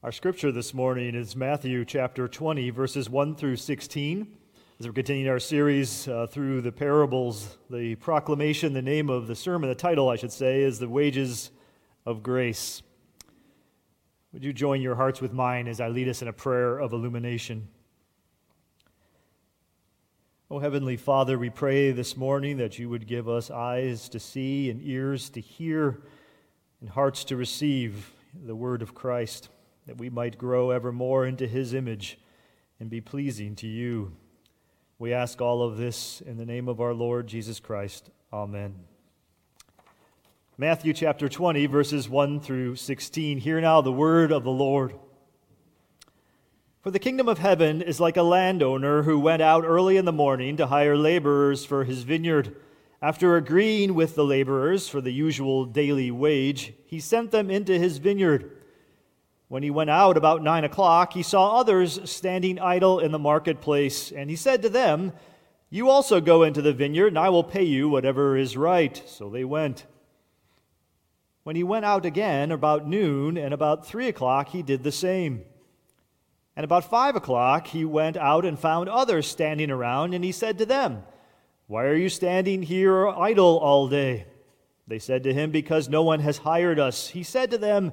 Our 0.00 0.12
scripture 0.12 0.52
this 0.52 0.72
morning 0.72 1.16
is 1.16 1.34
Matthew 1.34 1.84
chapter 1.84 2.28
20, 2.28 2.70
verses 2.70 3.10
1 3.10 3.34
through 3.34 3.56
16. 3.56 4.28
As 4.78 4.86
we're 4.86 4.92
continuing 4.92 5.28
our 5.28 5.40
series 5.40 6.06
uh, 6.06 6.28
through 6.28 6.60
the 6.60 6.70
parables, 6.70 7.58
the 7.68 7.96
proclamation, 7.96 8.72
the 8.72 8.80
name 8.80 9.10
of 9.10 9.26
the 9.26 9.34
sermon, 9.34 9.68
the 9.68 9.74
title, 9.74 10.08
I 10.08 10.14
should 10.14 10.30
say, 10.30 10.62
is 10.62 10.78
The 10.78 10.88
Wages 10.88 11.50
of 12.06 12.22
Grace. 12.22 12.84
Would 14.32 14.44
you 14.44 14.52
join 14.52 14.80
your 14.80 14.94
hearts 14.94 15.20
with 15.20 15.32
mine 15.32 15.66
as 15.66 15.80
I 15.80 15.88
lead 15.88 16.08
us 16.08 16.22
in 16.22 16.28
a 16.28 16.32
prayer 16.32 16.78
of 16.78 16.92
illumination? 16.92 17.66
Oh, 20.48 20.60
Heavenly 20.60 20.96
Father, 20.96 21.40
we 21.40 21.50
pray 21.50 21.90
this 21.90 22.16
morning 22.16 22.58
that 22.58 22.78
you 22.78 22.88
would 22.88 23.08
give 23.08 23.28
us 23.28 23.50
eyes 23.50 24.08
to 24.10 24.20
see 24.20 24.70
and 24.70 24.80
ears 24.80 25.28
to 25.30 25.40
hear 25.40 26.04
and 26.80 26.88
hearts 26.88 27.24
to 27.24 27.36
receive 27.36 28.12
the 28.32 28.54
word 28.54 28.80
of 28.80 28.94
Christ 28.94 29.48
that 29.88 29.96
we 29.96 30.10
might 30.10 30.36
grow 30.36 30.68
ever 30.68 30.92
more 30.92 31.24
into 31.24 31.46
his 31.46 31.72
image 31.72 32.18
and 32.78 32.90
be 32.90 33.00
pleasing 33.00 33.56
to 33.56 33.66
you. 33.66 34.12
We 34.98 35.14
ask 35.14 35.40
all 35.40 35.62
of 35.62 35.78
this 35.78 36.20
in 36.20 36.36
the 36.36 36.44
name 36.44 36.68
of 36.68 36.78
our 36.78 36.92
Lord 36.92 37.26
Jesus 37.26 37.58
Christ. 37.58 38.10
Amen. 38.30 38.74
Matthew 40.58 40.92
chapter 40.92 41.26
20, 41.26 41.64
verses 41.64 42.06
1 42.06 42.40
through 42.40 42.76
16. 42.76 43.38
Hear 43.38 43.62
now 43.62 43.80
the 43.80 43.90
word 43.90 44.30
of 44.30 44.44
the 44.44 44.50
Lord. 44.50 44.92
For 46.82 46.90
the 46.90 46.98
kingdom 46.98 47.26
of 47.26 47.38
heaven 47.38 47.80
is 47.80 47.98
like 47.98 48.18
a 48.18 48.22
landowner 48.22 49.04
who 49.04 49.18
went 49.18 49.40
out 49.40 49.64
early 49.64 49.96
in 49.96 50.04
the 50.04 50.12
morning 50.12 50.58
to 50.58 50.66
hire 50.66 50.98
laborers 50.98 51.64
for 51.64 51.84
his 51.84 52.02
vineyard. 52.02 52.54
After 53.00 53.36
agreeing 53.36 53.94
with 53.94 54.16
the 54.16 54.24
laborers 54.24 54.86
for 54.86 55.00
the 55.00 55.12
usual 55.14 55.64
daily 55.64 56.10
wage, 56.10 56.74
he 56.84 57.00
sent 57.00 57.30
them 57.30 57.50
into 57.50 57.78
his 57.78 57.96
vineyard. 57.96 58.57
When 59.48 59.62
he 59.62 59.70
went 59.70 59.88
out 59.88 60.18
about 60.18 60.42
nine 60.42 60.64
o'clock, 60.64 61.14
he 61.14 61.22
saw 61.22 61.56
others 61.56 61.98
standing 62.10 62.58
idle 62.58 63.00
in 63.00 63.12
the 63.12 63.18
marketplace, 63.18 64.12
and 64.12 64.28
he 64.28 64.36
said 64.36 64.60
to 64.62 64.68
them, 64.68 65.12
You 65.70 65.88
also 65.88 66.20
go 66.20 66.42
into 66.42 66.60
the 66.60 66.74
vineyard, 66.74 67.08
and 67.08 67.18
I 67.18 67.30
will 67.30 67.44
pay 67.44 67.64
you 67.64 67.88
whatever 67.88 68.36
is 68.36 68.58
right. 68.58 69.02
So 69.06 69.30
they 69.30 69.44
went. 69.44 69.86
When 71.44 71.56
he 71.56 71.62
went 71.62 71.86
out 71.86 72.04
again 72.04 72.52
about 72.52 72.86
noon 72.86 73.38
and 73.38 73.54
about 73.54 73.86
three 73.86 74.08
o'clock, 74.08 74.50
he 74.50 74.62
did 74.62 74.82
the 74.82 74.92
same. 74.92 75.44
And 76.54 76.62
about 76.62 76.90
five 76.90 77.16
o'clock, 77.16 77.68
he 77.68 77.86
went 77.86 78.18
out 78.18 78.44
and 78.44 78.58
found 78.58 78.90
others 78.90 79.26
standing 79.26 79.70
around, 79.70 80.12
and 80.12 80.22
he 80.22 80.32
said 80.32 80.58
to 80.58 80.66
them, 80.66 81.04
Why 81.68 81.84
are 81.84 81.94
you 81.94 82.10
standing 82.10 82.62
here 82.62 83.08
idle 83.08 83.56
all 83.58 83.88
day? 83.88 84.26
They 84.86 84.98
said 84.98 85.22
to 85.22 85.32
him, 85.32 85.50
Because 85.50 85.88
no 85.88 86.02
one 86.02 86.20
has 86.20 86.36
hired 86.36 86.78
us. 86.78 87.08
He 87.08 87.22
said 87.22 87.50
to 87.52 87.58
them, 87.58 87.92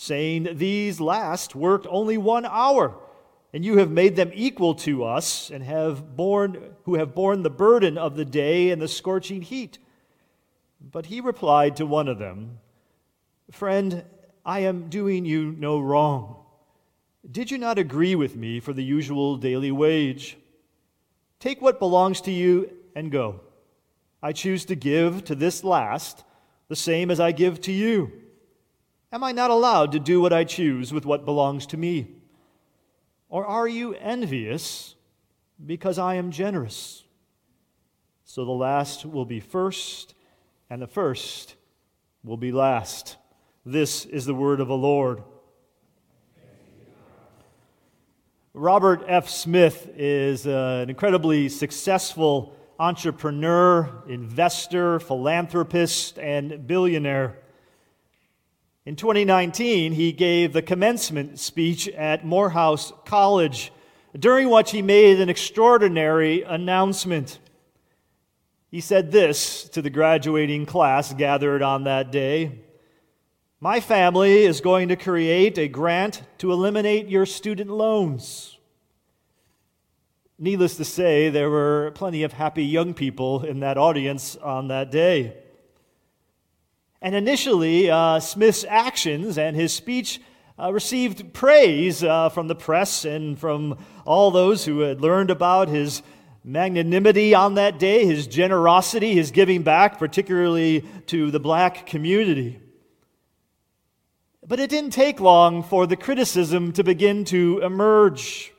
saying, 0.00 0.48
These 0.54 0.98
last 0.98 1.54
worked 1.54 1.86
only 1.90 2.16
one 2.16 2.46
hour, 2.46 2.96
and 3.52 3.62
you 3.62 3.76
have 3.76 3.90
made 3.90 4.16
them 4.16 4.30
equal 4.32 4.74
to 4.76 5.04
us, 5.04 5.50
and 5.50 5.62
have 5.62 6.16
borne, 6.16 6.74
who 6.84 6.94
have 6.94 7.14
borne 7.14 7.42
the 7.42 7.50
burden 7.50 7.98
of 7.98 8.16
the 8.16 8.24
day 8.24 8.70
and 8.70 8.80
the 8.80 8.88
scorching 8.88 9.42
heat. 9.42 9.78
But 10.80 11.06
he 11.06 11.20
replied 11.20 11.76
to 11.76 11.84
one 11.84 12.08
of 12.08 12.18
them, 12.18 12.60
Friend, 13.50 14.02
I 14.42 14.60
am 14.60 14.88
doing 14.88 15.26
you 15.26 15.54
no 15.58 15.78
wrong. 15.78 16.36
Did 17.30 17.50
you 17.50 17.58
not 17.58 17.78
agree 17.78 18.14
with 18.14 18.36
me 18.36 18.58
for 18.58 18.72
the 18.72 18.82
usual 18.82 19.36
daily 19.36 19.70
wage? 19.70 20.38
Take 21.40 21.60
what 21.60 21.78
belongs 21.78 22.22
to 22.22 22.30
you 22.30 22.70
and 22.96 23.12
go. 23.12 23.40
I 24.22 24.32
choose 24.32 24.64
to 24.66 24.74
give 24.74 25.24
to 25.24 25.34
this 25.34 25.62
last 25.62 26.24
the 26.68 26.76
same 26.76 27.10
as 27.10 27.20
I 27.20 27.32
give 27.32 27.60
to 27.62 27.72
you. 27.72 28.19
Am 29.12 29.24
I 29.24 29.32
not 29.32 29.50
allowed 29.50 29.90
to 29.92 29.98
do 29.98 30.20
what 30.20 30.32
I 30.32 30.44
choose 30.44 30.92
with 30.92 31.04
what 31.04 31.24
belongs 31.24 31.66
to 31.66 31.76
me? 31.76 32.08
Or 33.28 33.44
are 33.44 33.66
you 33.66 33.94
envious 33.94 34.94
because 35.64 35.98
I 35.98 36.14
am 36.14 36.30
generous? 36.30 37.04
So 38.24 38.44
the 38.44 38.52
last 38.52 39.04
will 39.04 39.24
be 39.24 39.40
first, 39.40 40.14
and 40.68 40.80
the 40.80 40.86
first 40.86 41.56
will 42.22 42.36
be 42.36 42.52
last. 42.52 43.16
This 43.66 44.04
is 44.04 44.26
the 44.26 44.34
word 44.34 44.60
of 44.60 44.68
the 44.68 44.76
Lord. 44.76 45.24
Robert 48.54 49.02
F. 49.08 49.28
Smith 49.28 49.90
is 49.96 50.46
uh, 50.46 50.80
an 50.82 50.90
incredibly 50.90 51.48
successful 51.48 52.56
entrepreneur, 52.78 54.04
investor, 54.08 55.00
philanthropist, 55.00 56.18
and 56.18 56.66
billionaire. 56.66 57.38
In 58.86 58.96
2019, 58.96 59.92
he 59.92 60.10
gave 60.10 60.54
the 60.54 60.62
commencement 60.62 61.38
speech 61.38 61.86
at 61.88 62.24
Morehouse 62.24 62.94
College, 63.04 63.72
during 64.18 64.48
which 64.48 64.70
he 64.70 64.80
made 64.80 65.20
an 65.20 65.28
extraordinary 65.28 66.42
announcement. 66.42 67.38
He 68.70 68.80
said 68.80 69.12
this 69.12 69.64
to 69.70 69.82
the 69.82 69.90
graduating 69.90 70.64
class 70.64 71.12
gathered 71.12 71.60
on 71.60 71.84
that 71.84 72.10
day 72.10 72.52
My 73.60 73.80
family 73.80 74.44
is 74.44 74.62
going 74.62 74.88
to 74.88 74.96
create 74.96 75.58
a 75.58 75.68
grant 75.68 76.22
to 76.38 76.50
eliminate 76.50 77.06
your 77.06 77.26
student 77.26 77.68
loans. 77.68 78.56
Needless 80.38 80.78
to 80.78 80.86
say, 80.86 81.28
there 81.28 81.50
were 81.50 81.92
plenty 81.94 82.22
of 82.22 82.32
happy 82.32 82.64
young 82.64 82.94
people 82.94 83.44
in 83.44 83.60
that 83.60 83.76
audience 83.76 84.36
on 84.36 84.68
that 84.68 84.90
day. 84.90 85.36
And 87.02 87.14
initially, 87.14 87.90
uh, 87.90 88.20
Smith's 88.20 88.64
actions 88.68 89.38
and 89.38 89.56
his 89.56 89.72
speech 89.72 90.20
uh, 90.58 90.70
received 90.70 91.32
praise 91.32 92.04
uh, 92.04 92.28
from 92.28 92.46
the 92.46 92.54
press 92.54 93.06
and 93.06 93.38
from 93.38 93.78
all 94.04 94.30
those 94.30 94.66
who 94.66 94.80
had 94.80 95.00
learned 95.00 95.30
about 95.30 95.68
his 95.68 96.02
magnanimity 96.44 97.34
on 97.34 97.54
that 97.54 97.78
day, 97.78 98.04
his 98.04 98.26
generosity, 98.26 99.14
his 99.14 99.30
giving 99.30 99.62
back, 99.62 99.98
particularly 99.98 100.84
to 101.06 101.30
the 101.30 101.40
black 101.40 101.86
community. 101.86 102.60
But 104.46 104.60
it 104.60 104.68
didn't 104.68 104.90
take 104.90 105.20
long 105.20 105.62
for 105.62 105.86
the 105.86 105.96
criticism 105.96 106.72
to 106.72 106.84
begin 106.84 107.24
to 107.26 107.60
emerge, 107.62 108.52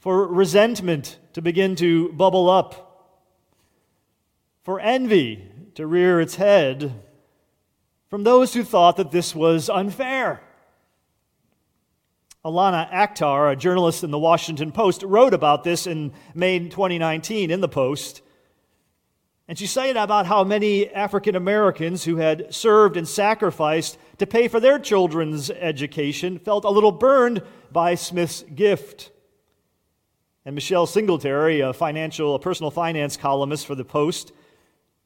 for 0.00 0.26
resentment 0.26 1.18
to 1.34 1.42
begin 1.42 1.76
to 1.76 2.12
bubble 2.12 2.50
up, 2.50 3.20
for 4.64 4.80
envy 4.80 5.44
to 5.78 5.86
rear 5.86 6.20
its 6.20 6.34
head 6.34 6.92
from 8.08 8.24
those 8.24 8.52
who 8.52 8.64
thought 8.64 8.96
that 8.96 9.12
this 9.12 9.32
was 9.32 9.70
unfair. 9.70 10.42
Alana 12.44 12.90
Akhtar, 12.90 13.52
a 13.52 13.54
journalist 13.54 14.02
in 14.02 14.10
the 14.10 14.18
Washington 14.18 14.72
Post, 14.72 15.04
wrote 15.04 15.34
about 15.34 15.62
this 15.62 15.86
in 15.86 16.12
May 16.34 16.58
2019 16.58 17.52
in 17.52 17.60
the 17.60 17.68
Post. 17.68 18.22
And 19.46 19.56
she 19.56 19.68
cited 19.68 19.96
about 19.96 20.26
how 20.26 20.42
many 20.42 20.92
African 20.92 21.36
Americans 21.36 22.02
who 22.02 22.16
had 22.16 22.52
served 22.52 22.96
and 22.96 23.06
sacrificed 23.06 23.98
to 24.18 24.26
pay 24.26 24.48
for 24.48 24.58
their 24.58 24.80
children's 24.80 25.48
education 25.48 26.40
felt 26.40 26.64
a 26.64 26.70
little 26.70 26.90
burned 26.90 27.40
by 27.70 27.94
Smith's 27.94 28.42
gift. 28.52 29.12
And 30.44 30.56
Michelle 30.56 30.88
Singletary, 30.88 31.60
a 31.60 31.72
financial, 31.72 32.34
a 32.34 32.40
personal 32.40 32.72
finance 32.72 33.16
columnist 33.16 33.64
for 33.64 33.76
the 33.76 33.84
Post, 33.84 34.32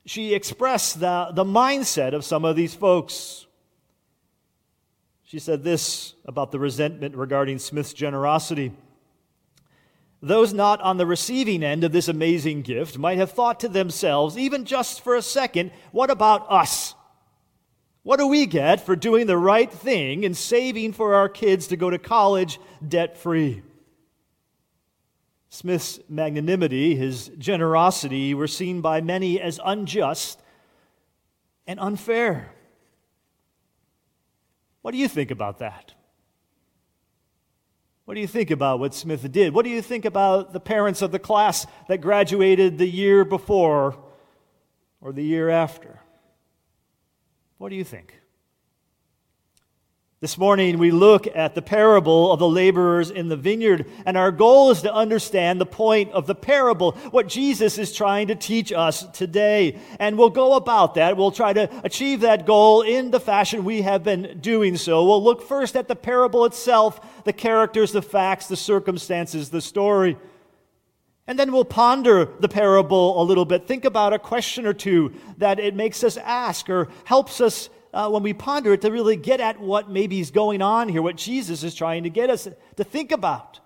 she 0.04 0.34
expressed 0.34 1.00
the, 1.00 1.30
the 1.32 1.44
mindset 1.44 2.14
of 2.14 2.24
some 2.24 2.44
of 2.44 2.56
these 2.56 2.74
folks. 2.74 3.46
She 5.24 5.38
said 5.38 5.62
this 5.62 6.14
about 6.24 6.50
the 6.52 6.58
resentment 6.58 7.16
regarding 7.16 7.58
Smith's 7.58 7.92
generosity. 7.94 8.72
Those 10.20 10.52
not 10.52 10.80
on 10.80 10.98
the 10.98 11.06
receiving 11.06 11.64
end 11.64 11.84
of 11.84 11.92
this 11.92 12.08
amazing 12.08 12.62
gift 12.62 12.98
might 12.98 13.18
have 13.18 13.32
thought 13.32 13.60
to 13.60 13.68
themselves, 13.68 14.38
even 14.38 14.64
just 14.64 15.02
for 15.02 15.16
a 15.16 15.22
second, 15.22 15.72
what 15.90 16.10
about 16.10 16.46
us? 16.50 16.94
What 18.04 18.18
do 18.18 18.26
we 18.26 18.46
get 18.46 18.84
for 18.84 18.96
doing 18.96 19.26
the 19.26 19.38
right 19.38 19.72
thing 19.72 20.24
and 20.24 20.36
saving 20.36 20.92
for 20.92 21.14
our 21.14 21.28
kids 21.28 21.68
to 21.68 21.76
go 21.76 21.90
to 21.90 21.98
college 21.98 22.60
debt 22.86 23.16
free? 23.16 23.62
Smith's 25.52 26.00
magnanimity, 26.08 26.94
his 26.94 27.30
generosity, 27.36 28.32
were 28.32 28.46
seen 28.46 28.80
by 28.80 29.02
many 29.02 29.38
as 29.38 29.60
unjust 29.62 30.42
and 31.66 31.78
unfair. 31.78 32.50
What 34.80 34.92
do 34.92 34.96
you 34.96 35.08
think 35.08 35.30
about 35.30 35.58
that? 35.58 35.92
What 38.06 38.14
do 38.14 38.20
you 38.20 38.26
think 38.26 38.50
about 38.50 38.80
what 38.80 38.94
Smith 38.94 39.30
did? 39.30 39.52
What 39.52 39.66
do 39.66 39.70
you 39.70 39.82
think 39.82 40.06
about 40.06 40.54
the 40.54 40.58
parents 40.58 41.02
of 41.02 41.12
the 41.12 41.18
class 41.18 41.66
that 41.86 41.98
graduated 41.98 42.78
the 42.78 42.88
year 42.88 43.22
before 43.22 44.02
or 45.02 45.12
the 45.12 45.22
year 45.22 45.50
after? 45.50 46.00
What 47.58 47.68
do 47.68 47.76
you 47.76 47.84
think? 47.84 48.21
This 50.22 50.38
morning, 50.38 50.78
we 50.78 50.92
look 50.92 51.26
at 51.34 51.56
the 51.56 51.62
parable 51.62 52.30
of 52.30 52.38
the 52.38 52.48
laborers 52.48 53.10
in 53.10 53.28
the 53.28 53.36
vineyard, 53.36 53.90
and 54.06 54.16
our 54.16 54.30
goal 54.30 54.70
is 54.70 54.82
to 54.82 54.94
understand 54.94 55.60
the 55.60 55.66
point 55.66 56.12
of 56.12 56.28
the 56.28 56.34
parable, 56.36 56.92
what 57.10 57.26
Jesus 57.26 57.76
is 57.76 57.92
trying 57.92 58.28
to 58.28 58.36
teach 58.36 58.72
us 58.72 59.04
today. 59.10 59.80
And 59.98 60.16
we'll 60.16 60.30
go 60.30 60.54
about 60.54 60.94
that. 60.94 61.16
We'll 61.16 61.32
try 61.32 61.52
to 61.54 61.68
achieve 61.82 62.20
that 62.20 62.46
goal 62.46 62.82
in 62.82 63.10
the 63.10 63.18
fashion 63.18 63.64
we 63.64 63.82
have 63.82 64.04
been 64.04 64.38
doing 64.40 64.76
so. 64.76 65.04
We'll 65.04 65.24
look 65.24 65.42
first 65.42 65.74
at 65.74 65.88
the 65.88 65.96
parable 65.96 66.44
itself, 66.44 67.24
the 67.24 67.32
characters, 67.32 67.90
the 67.90 68.00
facts, 68.00 68.46
the 68.46 68.56
circumstances, 68.56 69.50
the 69.50 69.60
story. 69.60 70.16
And 71.26 71.36
then 71.36 71.50
we'll 71.50 71.64
ponder 71.64 72.28
the 72.38 72.48
parable 72.48 73.20
a 73.20 73.24
little 73.24 73.44
bit, 73.44 73.66
think 73.66 73.84
about 73.84 74.12
a 74.12 74.20
question 74.20 74.66
or 74.66 74.72
two 74.72 75.14
that 75.38 75.58
it 75.58 75.74
makes 75.74 76.04
us 76.04 76.16
ask 76.16 76.70
or 76.70 76.90
helps 77.06 77.40
us 77.40 77.70
uh, 77.92 78.08
when 78.08 78.22
we 78.22 78.32
ponder 78.32 78.72
it, 78.72 78.80
to 78.82 78.90
really 78.90 79.16
get 79.16 79.40
at 79.40 79.60
what 79.60 79.90
maybe 79.90 80.20
is 80.20 80.30
going 80.30 80.62
on 80.62 80.88
here, 80.88 81.02
what 81.02 81.16
Jesus 81.16 81.62
is 81.62 81.74
trying 81.74 82.04
to 82.04 82.10
get 82.10 82.30
us 82.30 82.48
to 82.76 82.84
think 82.84 83.12
about. 83.12 83.60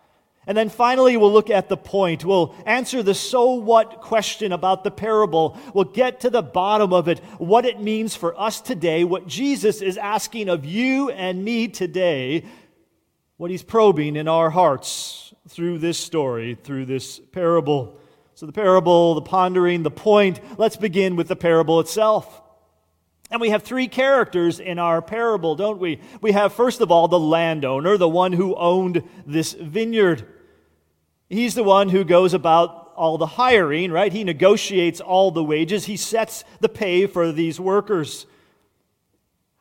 And 0.49 0.57
then 0.57 0.69
finally, 0.69 1.17
we'll 1.17 1.33
look 1.33 1.51
at 1.51 1.69
the 1.69 1.77
point. 1.77 2.25
We'll 2.25 2.55
answer 2.67 3.03
the 3.03 3.15
so 3.15 3.55
what 3.55 4.01
question 4.01 4.53
about 4.53 4.85
the 4.85 4.93
parable. 4.93 5.59
We'll 5.75 5.85
get 5.85 6.21
to 6.21 6.31
the 6.31 6.43
bottom 6.43 6.93
of 6.93 7.09
it, 7.09 7.19
what 7.39 7.65
it 7.65 7.81
means 7.81 8.15
for 8.15 8.39
us 8.41 8.61
today, 8.61 9.03
what 9.03 9.27
Jesus 9.27 9.83
is 9.83 9.97
asking 9.97 10.49
of 10.49 10.65
you 10.65 11.11
and 11.11 11.45
me 11.45 11.67
today, 11.67 12.45
what 13.39 13.51
he's 13.51 13.65
probing 13.65 14.15
in 14.15 14.29
our 14.29 14.51
hearts 14.51 15.35
through 15.49 15.79
this 15.79 15.99
story, 15.99 16.57
through 16.63 16.87
this 16.87 17.19
parable. 17.19 17.99
So, 18.35 18.47
the 18.47 18.53
parable, 18.53 19.15
the 19.15 19.23
pondering, 19.23 19.83
the 19.83 19.91
point. 19.91 20.41
Let's 20.59 20.77
begin 20.77 21.17
with 21.17 21.27
the 21.27 21.37
parable 21.37 21.81
itself. 21.81 22.43
And 23.31 23.41
we 23.41 23.51
have 23.51 23.63
three 23.65 23.89
characters 23.89 24.61
in 24.61 24.79
our 24.79 25.03
parable, 25.03 25.57
don't 25.57 25.81
we? 25.81 26.01
We 26.21 26.33
have, 26.33 26.53
first 26.53 26.81
of 26.81 26.93
all, 26.93 27.09
the 27.09 27.19
landowner, 27.19 27.97
the 27.97 28.09
one 28.09 28.33
who 28.33 28.55
owned 28.55 29.03
this 29.27 29.53
vineyard. 29.53 30.27
He's 31.29 31.55
the 31.55 31.65
one 31.65 31.89
who 31.89 32.05
goes 32.05 32.35
about 32.35 32.93
all 32.95 33.19
the 33.19 33.27
hiring, 33.27 33.91
right? 33.91 34.13
He 34.13 34.23
negotiates 34.23 35.01
all 35.01 35.31
the 35.31 35.45
wages, 35.45 35.87
he 35.87 35.97
sets 35.97 36.45
the 36.61 36.69
pay 36.69 37.07
for 37.07 37.33
these 37.33 37.61
workers. 37.61 38.27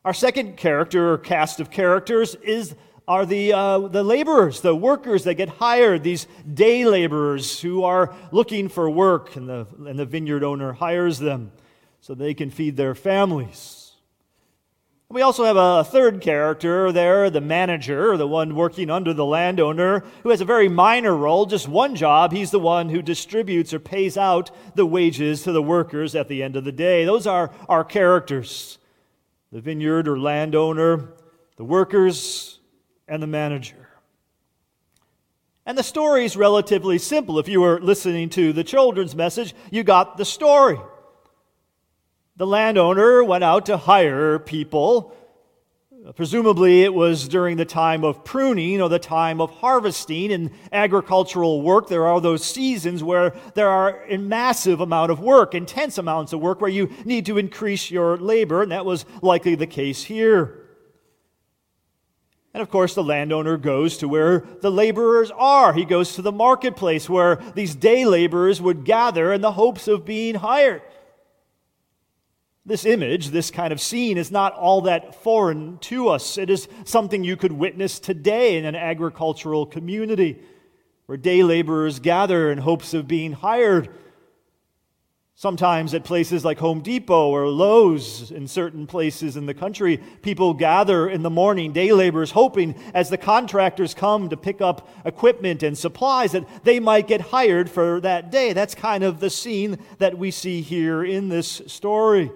Our 0.04 0.14
second 0.14 0.56
character, 0.56 1.14
or 1.14 1.18
cast 1.18 1.58
of 1.58 1.70
characters, 1.70 2.36
is 2.36 2.74
are 3.08 3.26
the, 3.26 3.52
uh, 3.52 3.78
the 3.78 4.02
laborers, 4.02 4.62
the 4.62 4.74
workers 4.74 5.24
that 5.24 5.34
get 5.34 5.48
hired, 5.48 6.02
these 6.02 6.26
day 6.52 6.84
laborers 6.84 7.60
who 7.60 7.84
are 7.84 8.14
looking 8.32 8.68
for 8.68 8.90
work, 8.90 9.36
and 9.36 9.48
the, 9.48 9.66
and 9.86 9.98
the 9.98 10.06
vineyard 10.06 10.42
owner 10.42 10.72
hires 10.72 11.18
them 11.18 11.52
so 12.06 12.14
they 12.14 12.34
can 12.34 12.50
feed 12.50 12.76
their 12.76 12.94
families. 12.94 13.90
We 15.08 15.22
also 15.22 15.42
have 15.42 15.56
a 15.56 15.82
third 15.82 16.20
character 16.20 16.92
there, 16.92 17.30
the 17.30 17.40
manager, 17.40 18.16
the 18.16 18.28
one 18.28 18.54
working 18.54 18.90
under 18.90 19.12
the 19.12 19.24
landowner, 19.24 20.04
who 20.22 20.30
has 20.30 20.40
a 20.40 20.44
very 20.44 20.68
minor 20.68 21.16
role, 21.16 21.46
just 21.46 21.66
one 21.66 21.96
job. 21.96 22.30
He's 22.30 22.52
the 22.52 22.60
one 22.60 22.90
who 22.90 23.02
distributes 23.02 23.74
or 23.74 23.80
pays 23.80 24.16
out 24.16 24.52
the 24.76 24.86
wages 24.86 25.42
to 25.42 25.50
the 25.50 25.60
workers 25.60 26.14
at 26.14 26.28
the 26.28 26.44
end 26.44 26.54
of 26.54 26.62
the 26.62 26.70
day. 26.70 27.04
Those 27.04 27.26
are 27.26 27.50
our 27.68 27.82
characters 27.82 28.78
the 29.50 29.60
vineyard 29.60 30.06
or 30.06 30.16
landowner, 30.16 31.08
the 31.56 31.64
workers, 31.64 32.60
and 33.08 33.20
the 33.20 33.26
manager. 33.26 33.88
And 35.64 35.76
the 35.76 35.82
story 35.82 36.24
is 36.24 36.36
relatively 36.36 36.98
simple. 36.98 37.40
If 37.40 37.48
you 37.48 37.62
were 37.62 37.80
listening 37.80 38.28
to 38.30 38.52
the 38.52 38.62
children's 38.62 39.16
message, 39.16 39.56
you 39.72 39.82
got 39.82 40.18
the 40.18 40.24
story. 40.24 40.78
The 42.38 42.46
landowner 42.46 43.24
went 43.24 43.44
out 43.44 43.64
to 43.66 43.78
hire 43.78 44.38
people. 44.38 45.14
Presumably, 46.16 46.82
it 46.82 46.92
was 46.92 47.28
during 47.28 47.56
the 47.56 47.64
time 47.64 48.04
of 48.04 48.24
pruning 48.24 48.82
or 48.82 48.90
the 48.90 48.98
time 48.98 49.40
of 49.40 49.50
harvesting. 49.50 50.30
In 50.30 50.52
agricultural 50.70 51.62
work, 51.62 51.88
there 51.88 52.06
are 52.06 52.20
those 52.20 52.44
seasons 52.44 53.02
where 53.02 53.34
there 53.54 53.70
are 53.70 54.04
a 54.04 54.18
massive 54.18 54.80
amount 54.80 55.10
of 55.10 55.18
work, 55.18 55.54
intense 55.54 55.96
amounts 55.96 56.34
of 56.34 56.40
work, 56.40 56.60
where 56.60 56.70
you 56.70 56.90
need 57.06 57.24
to 57.24 57.38
increase 57.38 57.90
your 57.90 58.18
labor, 58.18 58.62
and 58.62 58.70
that 58.70 58.84
was 58.84 59.06
likely 59.22 59.54
the 59.54 59.66
case 59.66 60.02
here. 60.04 60.62
And 62.52 62.62
of 62.62 62.70
course, 62.70 62.94
the 62.94 63.02
landowner 63.02 63.56
goes 63.56 63.96
to 63.98 64.08
where 64.08 64.46
the 64.60 64.70
laborers 64.70 65.30
are. 65.30 65.72
He 65.72 65.86
goes 65.86 66.14
to 66.14 66.22
the 66.22 66.32
marketplace 66.32 67.08
where 67.08 67.36
these 67.54 67.74
day 67.74 68.04
laborers 68.04 68.60
would 68.60 68.84
gather 68.84 69.32
in 69.32 69.40
the 69.40 69.52
hopes 69.52 69.88
of 69.88 70.04
being 70.04 70.36
hired. 70.36 70.82
This 72.66 72.84
image, 72.84 73.28
this 73.28 73.52
kind 73.52 73.72
of 73.72 73.80
scene, 73.80 74.18
is 74.18 74.32
not 74.32 74.52
all 74.54 74.80
that 74.82 75.22
foreign 75.22 75.78
to 75.82 76.08
us. 76.08 76.36
It 76.36 76.50
is 76.50 76.66
something 76.84 77.22
you 77.22 77.36
could 77.36 77.52
witness 77.52 78.00
today 78.00 78.58
in 78.58 78.64
an 78.64 78.74
agricultural 78.74 79.66
community 79.66 80.42
where 81.06 81.16
day 81.16 81.44
laborers 81.44 82.00
gather 82.00 82.50
in 82.50 82.58
hopes 82.58 82.92
of 82.92 83.06
being 83.06 83.34
hired. 83.34 83.88
Sometimes 85.36 85.94
at 85.94 86.02
places 86.02 86.44
like 86.44 86.58
Home 86.58 86.80
Depot 86.80 87.28
or 87.28 87.46
Lowe's 87.46 88.32
in 88.32 88.48
certain 88.48 88.88
places 88.88 89.36
in 89.36 89.46
the 89.46 89.54
country, 89.54 89.98
people 90.22 90.52
gather 90.52 91.08
in 91.08 91.22
the 91.22 91.30
morning, 91.30 91.72
day 91.72 91.92
laborers, 91.92 92.32
hoping 92.32 92.74
as 92.94 93.10
the 93.10 93.18
contractors 93.18 93.94
come 93.94 94.28
to 94.30 94.36
pick 94.36 94.60
up 94.60 94.88
equipment 95.04 95.62
and 95.62 95.78
supplies 95.78 96.32
that 96.32 96.64
they 96.64 96.80
might 96.80 97.06
get 97.06 97.20
hired 97.20 97.70
for 97.70 98.00
that 98.00 98.32
day. 98.32 98.52
That's 98.54 98.74
kind 98.74 99.04
of 99.04 99.20
the 99.20 99.30
scene 99.30 99.78
that 99.98 100.18
we 100.18 100.32
see 100.32 100.62
here 100.62 101.04
in 101.04 101.28
this 101.28 101.62
story. 101.68 102.32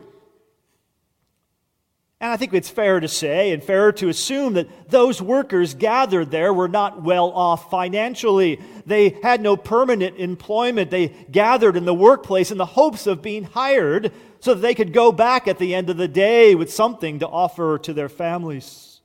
And 2.22 2.30
I 2.30 2.36
think 2.36 2.52
it's 2.52 2.68
fair 2.68 3.00
to 3.00 3.08
say 3.08 3.50
and 3.50 3.64
fair 3.64 3.92
to 3.92 4.10
assume 4.10 4.52
that 4.52 4.90
those 4.90 5.22
workers 5.22 5.72
gathered 5.72 6.30
there 6.30 6.52
were 6.52 6.68
not 6.68 7.02
well 7.02 7.30
off 7.30 7.70
financially. 7.70 8.60
They 8.84 9.16
had 9.22 9.40
no 9.40 9.56
permanent 9.56 10.18
employment. 10.18 10.90
They 10.90 11.08
gathered 11.08 11.78
in 11.78 11.86
the 11.86 11.94
workplace 11.94 12.50
in 12.50 12.58
the 12.58 12.66
hopes 12.66 13.06
of 13.06 13.22
being 13.22 13.44
hired 13.44 14.12
so 14.40 14.52
that 14.52 14.60
they 14.60 14.74
could 14.74 14.92
go 14.92 15.12
back 15.12 15.48
at 15.48 15.58
the 15.58 15.74
end 15.74 15.88
of 15.88 15.96
the 15.96 16.08
day 16.08 16.54
with 16.54 16.70
something 16.70 17.20
to 17.20 17.28
offer 17.28 17.78
to 17.78 17.94
their 17.94 18.10
families. 18.10 19.00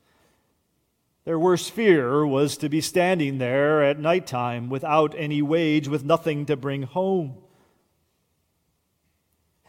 Their 1.24 1.40
worst 1.40 1.72
fear 1.72 2.28
was 2.28 2.58
to 2.58 2.68
be 2.68 2.82
standing 2.82 3.38
there 3.38 3.82
at 3.82 3.98
nighttime 3.98 4.70
without 4.70 5.16
any 5.18 5.42
wage, 5.42 5.88
with 5.88 6.04
nothing 6.04 6.46
to 6.48 6.58
bring 6.58 6.84
home. 6.84 7.38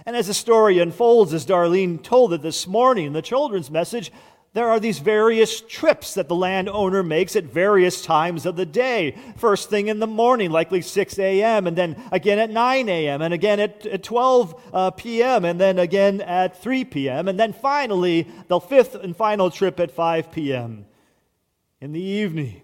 And 0.06 0.14
as 0.14 0.28
the 0.28 0.34
story 0.34 0.78
unfolds, 0.78 1.34
as 1.34 1.44
Darlene 1.44 2.00
told 2.00 2.32
it 2.32 2.40
this 2.40 2.68
morning 2.68 3.06
in 3.06 3.12
the 3.12 3.20
children's 3.20 3.72
message, 3.72 4.12
there 4.52 4.70
are 4.70 4.78
these 4.78 5.00
various 5.00 5.60
trips 5.60 6.14
that 6.14 6.28
the 6.28 6.34
landowner 6.34 7.02
makes 7.02 7.34
at 7.34 7.44
various 7.44 8.00
times 8.02 8.46
of 8.46 8.56
the 8.56 8.64
day. 8.64 9.18
First 9.36 9.68
thing 9.68 9.88
in 9.88 9.98
the 9.98 10.06
morning, 10.06 10.50
likely 10.50 10.80
6 10.80 11.18
a.m., 11.18 11.66
and 11.66 11.76
then 11.76 12.00
again 12.12 12.38
at 12.38 12.50
9 12.50 12.88
a.m., 12.88 13.20
and 13.20 13.34
again 13.34 13.60
at, 13.60 13.84
at 13.84 14.02
12 14.04 14.62
uh, 14.72 14.90
p.m., 14.92 15.44
and 15.44 15.60
then 15.60 15.78
again 15.78 16.20
at 16.22 16.62
3 16.62 16.84
p.m., 16.84 17.28
and 17.28 17.38
then 17.38 17.52
finally, 17.52 18.28
the 18.46 18.60
fifth 18.60 18.94
and 18.94 19.14
final 19.14 19.50
trip 19.50 19.78
at 19.80 19.90
5 19.90 20.32
p.m. 20.32 20.86
in 21.80 21.92
the 21.92 22.00
evening. 22.00 22.62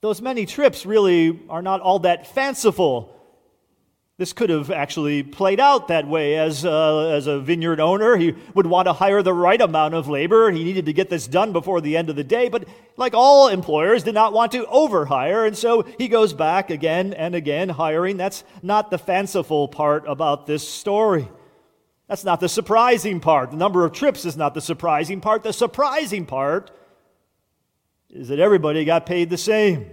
Those 0.00 0.20
many 0.22 0.46
trips 0.46 0.86
really 0.86 1.38
are 1.48 1.62
not 1.62 1.82
all 1.82 2.00
that 2.00 2.26
fanciful 2.26 3.15
this 4.18 4.32
could 4.32 4.48
have 4.48 4.70
actually 4.70 5.22
played 5.22 5.60
out 5.60 5.88
that 5.88 6.08
way 6.08 6.38
as, 6.38 6.64
uh, 6.64 7.08
as 7.08 7.26
a 7.26 7.38
vineyard 7.38 7.80
owner. 7.80 8.16
He 8.16 8.34
would 8.54 8.66
want 8.66 8.86
to 8.86 8.94
hire 8.94 9.22
the 9.22 9.34
right 9.34 9.60
amount 9.60 9.92
of 9.92 10.08
labor. 10.08 10.50
He 10.50 10.64
needed 10.64 10.86
to 10.86 10.94
get 10.94 11.10
this 11.10 11.26
done 11.26 11.52
before 11.52 11.82
the 11.82 11.98
end 11.98 12.08
of 12.08 12.16
the 12.16 12.24
day, 12.24 12.48
but 12.48 12.66
like 12.96 13.12
all 13.12 13.48
employers, 13.48 14.04
did 14.04 14.14
not 14.14 14.32
want 14.32 14.52
to 14.52 14.64
overhire, 14.64 15.46
and 15.46 15.56
so 15.56 15.82
he 15.98 16.08
goes 16.08 16.32
back 16.32 16.70
again 16.70 17.12
and 17.12 17.34
again 17.34 17.68
hiring. 17.68 18.16
That's 18.16 18.42
not 18.62 18.90
the 18.90 18.96
fanciful 18.96 19.68
part 19.68 20.04
about 20.06 20.46
this 20.46 20.66
story. 20.66 21.28
That's 22.08 22.24
not 22.24 22.40
the 22.40 22.48
surprising 22.48 23.20
part. 23.20 23.50
The 23.50 23.56
number 23.56 23.84
of 23.84 23.92
trips 23.92 24.24
is 24.24 24.36
not 24.36 24.54
the 24.54 24.60
surprising 24.62 25.20
part. 25.20 25.42
The 25.42 25.52
surprising 25.52 26.24
part 26.24 26.70
is 28.08 28.28
that 28.28 28.38
everybody 28.38 28.84
got 28.86 29.04
paid 29.04 29.28
the 29.28 29.36
same. 29.36 29.90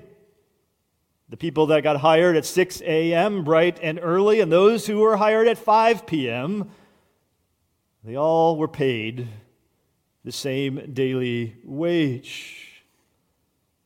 The 1.29 1.37
people 1.37 1.67
that 1.67 1.83
got 1.83 1.97
hired 1.97 2.35
at 2.35 2.45
6 2.45 2.81
a.m., 2.81 3.43
bright 3.43 3.79
and 3.81 3.99
early, 4.01 4.39
and 4.39 4.51
those 4.51 4.85
who 4.85 4.99
were 4.99 5.17
hired 5.17 5.47
at 5.47 5.57
5 5.57 6.05
p.m., 6.05 6.69
they 8.03 8.15
all 8.15 8.57
were 8.57 8.67
paid 8.67 9.27
the 10.23 10.31
same 10.31 10.91
daily 10.93 11.55
wage. 11.63 12.83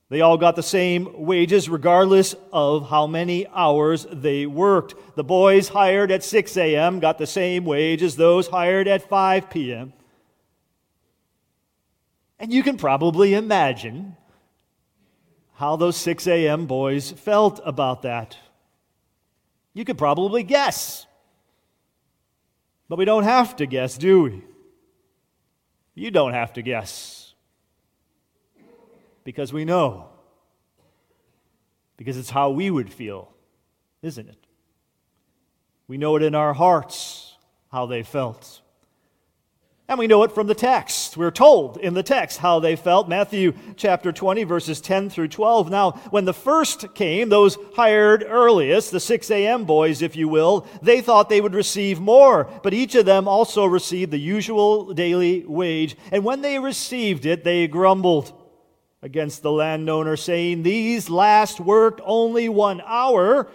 They 0.10 0.22
all 0.22 0.38
got 0.38 0.56
the 0.56 0.64
same 0.64 1.26
wages 1.26 1.68
regardless 1.68 2.34
of 2.54 2.90
how 2.90 3.08
many 3.08 3.46
hours 3.48 4.08
they 4.12 4.46
worked. 4.46 4.96
The 5.16 5.24
boys 5.24 5.68
hired 5.68 6.12
at 6.12 6.24
6 6.24 6.56
a.m. 6.56 7.00
got 7.00 7.18
the 7.18 7.28
same 7.28 7.66
wage 7.66 8.02
as 8.02 8.16
those 8.16 8.48
hired 8.48 8.88
at 8.88 9.10
5 9.10 9.50
p.m. 9.50 9.94
And 12.40 12.54
you 12.54 12.64
can 12.64 12.78
probably 12.78 13.34
imagine 13.34 14.16
how 15.58 15.76
those 15.76 15.98
6 15.98 16.28
a.m. 16.28 16.68
boys 16.68 17.12
felt 17.12 17.60
about 17.66 18.04
that. 18.04 18.38
You 19.74 19.86
could 19.86 19.98
probably 19.98 20.44
guess. 20.44 21.08
But 22.88 23.00
we 23.00 23.06
don't 23.06 23.24
have 23.24 23.56
to 23.56 23.66
guess, 23.66 23.98
do 23.98 24.22
we? 24.22 24.44
You 25.96 26.12
don't 26.12 26.34
have 26.34 26.54
to 26.54 26.62
guess. 26.62 27.34
Because 29.24 29.52
we 29.52 29.66
know. 29.66 30.10
Because 31.98 32.18
it's 32.18 32.30
how 32.30 32.52
we 32.52 32.70
would 32.70 32.94
feel, 32.94 33.34
isn't 34.04 34.30
it? 34.30 34.46
We 35.88 35.98
know 35.98 36.16
it 36.18 36.22
in 36.22 36.36
our 36.36 36.54
hearts 36.54 37.36
how 37.72 37.88
they 37.88 38.04
felt. 38.04 38.62
And 39.90 39.98
we 39.98 40.08
know 40.08 40.24
it 40.24 40.34
from 40.34 40.48
the 40.48 40.56
text. 40.56 41.16
We're 41.16 41.32
told 41.32 41.78
in 41.78 41.94
the 41.94 42.04
text 42.04 42.40
how 42.40 42.60
they 42.60 42.76
felt. 42.76 43.08
Matthew 43.08 43.54
chapter 43.78 44.12
20, 44.12 44.44
verses 44.44 44.82
10 44.82 45.10
through 45.10 45.30
12. 45.30 45.70
Now, 45.70 45.92
when 46.10 46.26
the 46.26 46.34
first 46.34 46.94
came, 46.94 47.30
those 47.30 47.58
hired 47.74 48.26
earliest, 48.28 48.92
the 48.92 49.00
6 49.00 49.32
a.m. 49.32 49.64
boys, 49.64 50.02
if 50.02 50.18
you 50.18 50.28
will, 50.28 50.68
they 50.82 51.00
thought 51.00 51.30
they 51.30 51.40
would 51.40 51.54
receive 51.54 52.02
more. 52.02 52.50
But 52.64 52.74
each 52.74 52.96
of 52.96 53.06
them 53.06 53.30
also 53.30 53.64
received 53.64 54.12
the 54.12 54.20
usual 54.20 54.94
daily 54.94 55.46
wage. 55.46 55.96
And 56.12 56.26
when 56.26 56.42
they 56.42 56.60
received 56.60 57.26
it, 57.26 57.46
they 57.46 57.66
grumbled 57.70 58.34
against 59.02 59.42
the 59.42 59.54
landowner, 59.54 60.18
saying, 60.18 60.64
These 60.64 61.10
last 61.10 61.62
worked 61.62 62.02
only 62.04 62.50
one 62.50 62.82
hour, 62.86 63.48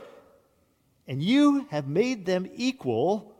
and 1.07 1.23
you 1.23 1.67
have 1.71 1.89
made 1.89 2.25
them 2.25 2.49
equal 2.55 3.32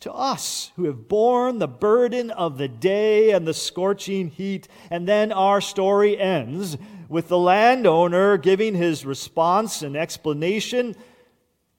to 0.00 0.12
us 0.12 0.72
who 0.76 0.84
have 0.84 1.08
borne 1.08 1.58
the 1.58 1.68
burden 1.68 2.30
of 2.30 2.56
the 2.56 2.68
day 2.68 3.30
and 3.32 3.46
the 3.46 3.54
scorching 3.54 4.28
heat. 4.28 4.66
And 4.90 5.06
then 5.06 5.30
our 5.30 5.60
story 5.60 6.18
ends 6.18 6.78
with 7.08 7.28
the 7.28 7.38
landowner 7.38 8.38
giving 8.38 8.74
his 8.74 9.04
response 9.04 9.82
and 9.82 9.96
explanation 9.96 10.96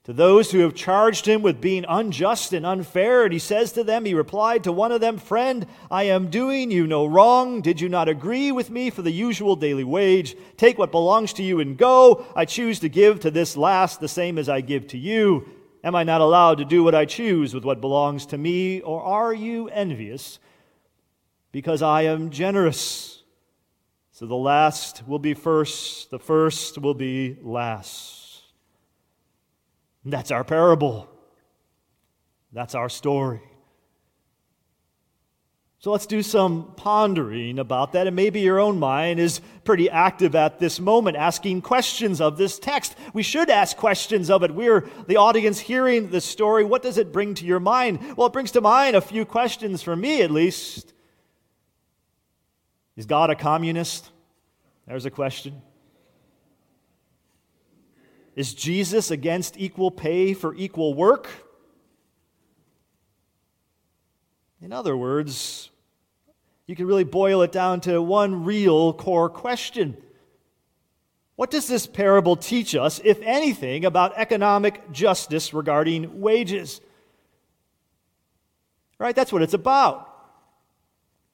to 0.03 0.13
those 0.13 0.51
who 0.51 0.59
have 0.59 0.75
charged 0.75 1.27
him 1.27 1.41
with 1.41 1.61
being 1.61 1.85
unjust 1.87 2.53
and 2.53 2.65
unfair. 2.65 3.23
And 3.23 3.33
he 3.33 3.39
says 3.39 3.71
to 3.73 3.83
them, 3.83 4.05
He 4.05 4.13
replied 4.13 4.63
to 4.63 4.71
one 4.71 4.91
of 4.91 5.01
them, 5.01 5.17
Friend, 5.17 5.65
I 5.89 6.03
am 6.03 6.29
doing 6.29 6.69
you 6.69 6.85
no 6.85 7.07
wrong. 7.07 7.61
Did 7.61 7.81
you 7.81 7.89
not 7.89 8.09
agree 8.09 8.51
with 8.51 8.69
me 8.69 8.91
for 8.91 9.01
the 9.01 9.11
usual 9.11 9.55
daily 9.55 9.83
wage? 9.83 10.35
Take 10.57 10.77
what 10.77 10.91
belongs 10.91 11.33
to 11.33 11.43
you 11.43 11.59
and 11.59 11.77
go. 11.77 12.25
I 12.35 12.45
choose 12.45 12.79
to 12.81 12.89
give 12.89 13.19
to 13.21 13.31
this 13.31 13.57
last 13.57 13.99
the 13.99 14.07
same 14.07 14.37
as 14.37 14.49
I 14.49 14.61
give 14.61 14.87
to 14.87 14.97
you. 14.97 15.47
Am 15.83 15.95
I 15.95 16.03
not 16.03 16.21
allowed 16.21 16.59
to 16.59 16.65
do 16.65 16.83
what 16.83 16.93
I 16.93 17.05
choose 17.05 17.53
with 17.53 17.65
what 17.65 17.81
belongs 17.81 18.25
to 18.27 18.37
me? 18.37 18.81
Or 18.81 19.01
are 19.01 19.33
you 19.33 19.67
envious 19.69 20.39
because 21.51 21.81
I 21.81 22.03
am 22.03 22.29
generous? 22.29 23.23
So 24.11 24.27
the 24.27 24.35
last 24.35 25.07
will 25.07 25.19
be 25.19 25.33
first, 25.33 26.11
the 26.11 26.19
first 26.19 26.77
will 26.77 26.93
be 26.93 27.37
last. 27.41 28.43
that's 30.05 30.29
our 30.31 30.43
parable. 30.43 31.09
That's 32.53 32.75
our 32.75 32.89
story. 32.89 33.41
So 35.81 35.91
let's 35.91 36.05
do 36.05 36.21
some 36.21 36.73
pondering 36.77 37.57
about 37.57 37.93
that. 37.93 38.05
And 38.05 38.15
maybe 38.15 38.39
your 38.39 38.59
own 38.59 38.77
mind 38.77 39.19
is 39.19 39.41
pretty 39.63 39.89
active 39.89 40.35
at 40.35 40.59
this 40.59 40.79
moment, 40.79 41.17
asking 41.17 41.63
questions 41.63 42.21
of 42.21 42.37
this 42.37 42.59
text. 42.59 42.95
We 43.15 43.23
should 43.23 43.49
ask 43.49 43.75
questions 43.75 44.29
of 44.29 44.43
it. 44.43 44.53
We're 44.53 44.87
the 45.07 45.17
audience 45.17 45.59
hearing 45.59 46.11
the 46.11 46.21
story. 46.21 46.63
What 46.63 46.83
does 46.83 46.99
it 46.99 47.11
bring 47.11 47.33
to 47.33 47.45
your 47.45 47.59
mind? 47.59 48.15
Well, 48.15 48.27
it 48.27 48.33
brings 48.33 48.51
to 48.51 48.61
mind 48.61 48.95
a 48.95 49.01
few 49.01 49.25
questions 49.25 49.81
for 49.81 49.95
me, 49.95 50.21
at 50.21 50.29
least. 50.29 50.93
Is 52.95 53.07
God 53.07 53.31
a 53.31 53.35
communist? 53.35 54.11
There's 54.85 55.07
a 55.07 55.11
question. 55.11 55.63
Is 58.35 58.53
Jesus 58.53 59.09
against 59.09 59.57
equal 59.57 59.89
pay 59.89 60.35
for 60.35 60.53
equal 60.53 60.93
work? 60.93 61.27
In 64.61 64.71
other 64.71 64.95
words, 64.95 65.70
you 66.71 66.75
can 66.77 66.87
really 66.87 67.03
boil 67.03 67.41
it 67.41 67.51
down 67.51 67.81
to 67.81 68.01
one 68.01 68.45
real 68.45 68.93
core 68.93 69.29
question. 69.29 69.97
What 71.35 71.51
does 71.51 71.67
this 71.67 71.85
parable 71.85 72.37
teach 72.37 72.75
us, 72.75 73.01
if 73.03 73.19
anything, 73.23 73.83
about 73.83 74.13
economic 74.15 74.89
justice 74.89 75.53
regarding 75.53 76.21
wages? 76.21 76.79
Right? 78.97 79.13
That's 79.13 79.33
what 79.33 79.41
it's 79.41 79.53
about. 79.53 80.07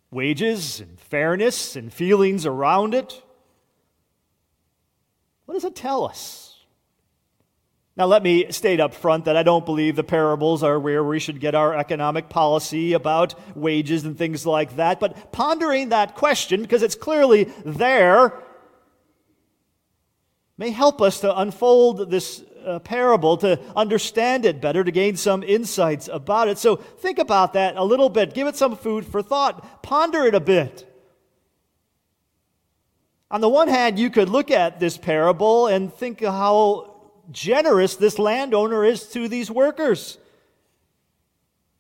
Wages 0.10 0.80
and 0.80 1.00
fairness 1.00 1.76
and 1.76 1.94
feelings 1.94 2.48
around 2.48 2.96
it. 2.96 3.22
What 5.46 5.54
does 5.54 5.66
it 5.66 5.76
tell 5.76 6.06
us? 6.06 6.47
Now, 7.98 8.06
let 8.06 8.22
me 8.22 8.52
state 8.52 8.80
up 8.80 8.94
front 8.94 9.26
that 9.26 9.36
I 9.36 9.42
don't 9.42 9.66
believe 9.66 9.96
the 9.96 10.04
parables 10.04 10.62
are 10.62 10.80
where 10.80 11.04
we 11.04 11.20
should 11.20 11.40
get 11.40 11.56
our 11.56 11.76
economic 11.76 12.30
policy 12.30 12.94
about 12.94 13.34
wages 13.58 14.06
and 14.06 14.16
things 14.16 14.46
like 14.46 14.76
that. 14.76 15.00
But 15.00 15.32
pondering 15.32 15.90
that 15.90 16.14
question, 16.14 16.62
because 16.62 16.84
it's 16.84 16.94
clearly 16.94 17.46
there, 17.66 18.34
may 20.60 20.70
help 20.70 21.02
us 21.02 21.22
to 21.22 21.40
unfold 21.40 22.12
this 22.12 22.44
uh, 22.64 22.78
parable, 22.80 23.36
to 23.38 23.60
understand 23.76 24.46
it 24.46 24.62
better, 24.62 24.84
to 24.84 24.92
gain 24.92 25.16
some 25.16 25.42
insights 25.42 26.08
about 26.08 26.50
it. 26.50 26.60
So 26.60 26.76
think 26.76 27.18
about 27.18 27.54
that 27.54 27.78
a 27.78 27.84
little 27.84 28.10
bit. 28.10 28.36
Give 28.36 28.46
it 28.46 28.56
some 28.56 28.76
food 28.76 29.08
for 29.08 29.24
thought. 29.24 29.82
Ponder 29.82 30.24
it 30.26 30.36
a 30.36 30.40
bit. 30.40 30.84
On 33.32 33.42
the 33.42 33.50
one 33.50 33.70
hand, 33.70 33.98
you 33.98 34.12
could 34.12 34.30
look 34.30 34.52
at 34.52 34.80
this 34.80 34.98
parable 34.98 35.66
and 35.66 35.92
think 35.92 36.24
how 36.24 36.97
generous 37.32 37.96
this 37.96 38.20
landowner 38.20 38.84
is 38.84 39.08
to 39.10 39.28
these 39.28 39.52
workers. 39.52 40.18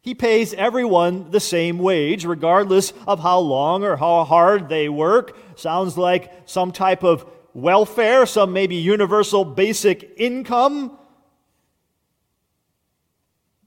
He 0.02 0.16
pays 0.16 0.54
everyone 0.54 1.32
the 1.32 1.40
same 1.40 1.80
wage, 1.80 2.26
regardless 2.26 2.94
of 3.06 3.20
how 3.20 3.40
long 3.40 3.84
or 3.84 3.98
how 3.98 4.24
hard 4.24 4.70
they 4.70 4.88
work. 4.88 5.38
Sounds 5.58 5.98
like 5.98 6.32
some 6.46 6.72
type 6.72 7.04
of 7.04 7.26
welfare, 7.54 8.26
some 8.26 8.54
maybe 8.54 8.76
universal 8.76 9.44
basic 9.44 10.14
income. 10.18 10.98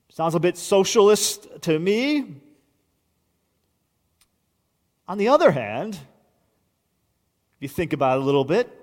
Sounds 0.09 0.35
a 0.35 0.41
bit 0.41 0.57
socialist 0.57 1.47
to 1.63 1.79
me. 1.79 2.37
On 5.07 5.19
the 5.19 5.29
other 5.29 5.51
hand, 5.51 5.95
if 5.95 7.59
you 7.61 7.69
think 7.69 7.93
about 7.93 8.17
it 8.17 8.23
a 8.23 8.25
little 8.25 8.45
bit, 8.45 8.80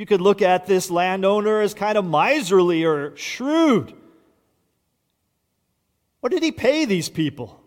you 0.00 0.06
could 0.06 0.22
look 0.22 0.40
at 0.40 0.64
this 0.64 0.90
landowner 0.90 1.60
as 1.60 1.74
kind 1.74 1.98
of 1.98 2.06
miserly 2.06 2.86
or 2.86 3.14
shrewd. 3.18 3.92
What 6.20 6.32
did 6.32 6.42
he 6.42 6.52
pay 6.52 6.86
these 6.86 7.10
people? 7.10 7.62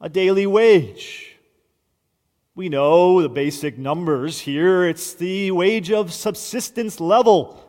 A 0.00 0.08
daily 0.08 0.46
wage. 0.46 1.34
We 2.54 2.68
know 2.68 3.20
the 3.20 3.28
basic 3.28 3.78
numbers 3.78 4.38
here. 4.38 4.84
It's 4.84 5.14
the 5.14 5.50
wage 5.50 5.90
of 5.90 6.12
subsistence 6.12 7.00
level. 7.00 7.60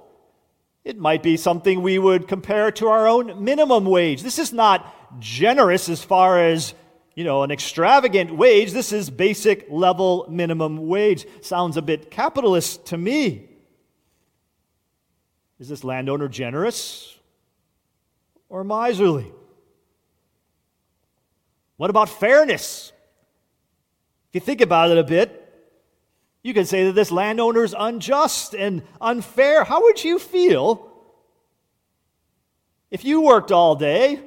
It 0.83 0.99
might 0.99 1.23
be 1.23 1.37
something 1.37 1.81
we 1.81 1.97
would 1.97 2.27
compare 2.27 2.69
to 2.73 2.87
our 2.89 3.07
own 3.07 3.43
minimum 3.43 3.85
wage. 3.85 4.21
This 4.21 4.37
is 4.37 4.53
not 4.53 5.19
generous 5.19 5.89
as 5.89 6.03
far 6.03 6.39
as 6.39 6.75
you 7.15 7.23
know, 7.23 7.43
an 7.43 7.51
extravagant 7.51 8.35
wage. 8.35 8.73
This 8.73 8.91
is 8.91 9.09
basic 9.09 9.67
level 9.69 10.27
minimum 10.29 10.87
wage. 10.87 11.25
Sounds 11.41 11.77
a 11.77 11.81
bit 11.81 12.11
capitalist 12.11 12.87
to 12.87 12.97
me. 12.97 13.49
Is 15.57 15.69
this 15.69 15.85
landowner 15.85 16.27
generous 16.27 17.17
or 18.49 18.65
miserly? 18.65 19.31
What 21.77 21.89
about 21.89 22.09
fairness? 22.09 22.91
If 24.29 24.35
you 24.35 24.41
think 24.41 24.59
about 24.59 24.91
it 24.91 24.97
a 24.97 25.03
bit, 25.03 25.41
you 26.43 26.53
could 26.53 26.67
say 26.67 26.85
that 26.85 26.93
this 26.93 27.11
landowner 27.11 27.63
is 27.63 27.73
unjust 27.77 28.53
and 28.53 28.83
unfair. 28.99 29.63
How 29.63 29.83
would 29.83 30.03
you 30.03 30.19
feel 30.19 30.91
if 32.91 33.05
you 33.05 33.21
worked 33.21 33.53
all 33.53 33.75
day 33.75 34.19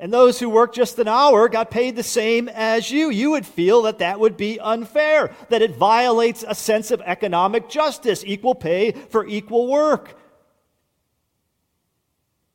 and 0.00 0.10
those 0.12 0.40
who 0.40 0.48
work 0.48 0.72
just 0.72 0.98
an 0.98 1.08
hour 1.08 1.48
got 1.48 1.70
paid 1.70 1.94
the 1.94 2.02
same 2.02 2.48
as 2.48 2.90
you. 2.90 3.10
You 3.10 3.32
would 3.32 3.46
feel 3.46 3.82
that 3.82 3.98
that 3.98 4.18
would 4.18 4.36
be 4.36 4.58
unfair, 4.58 5.30
that 5.50 5.60
it 5.60 5.76
violates 5.76 6.42
a 6.48 6.54
sense 6.54 6.90
of 6.90 7.02
economic 7.02 7.68
justice, 7.68 8.24
equal 8.26 8.54
pay 8.54 8.92
for 8.92 9.26
equal 9.26 9.68
work. 9.68 10.16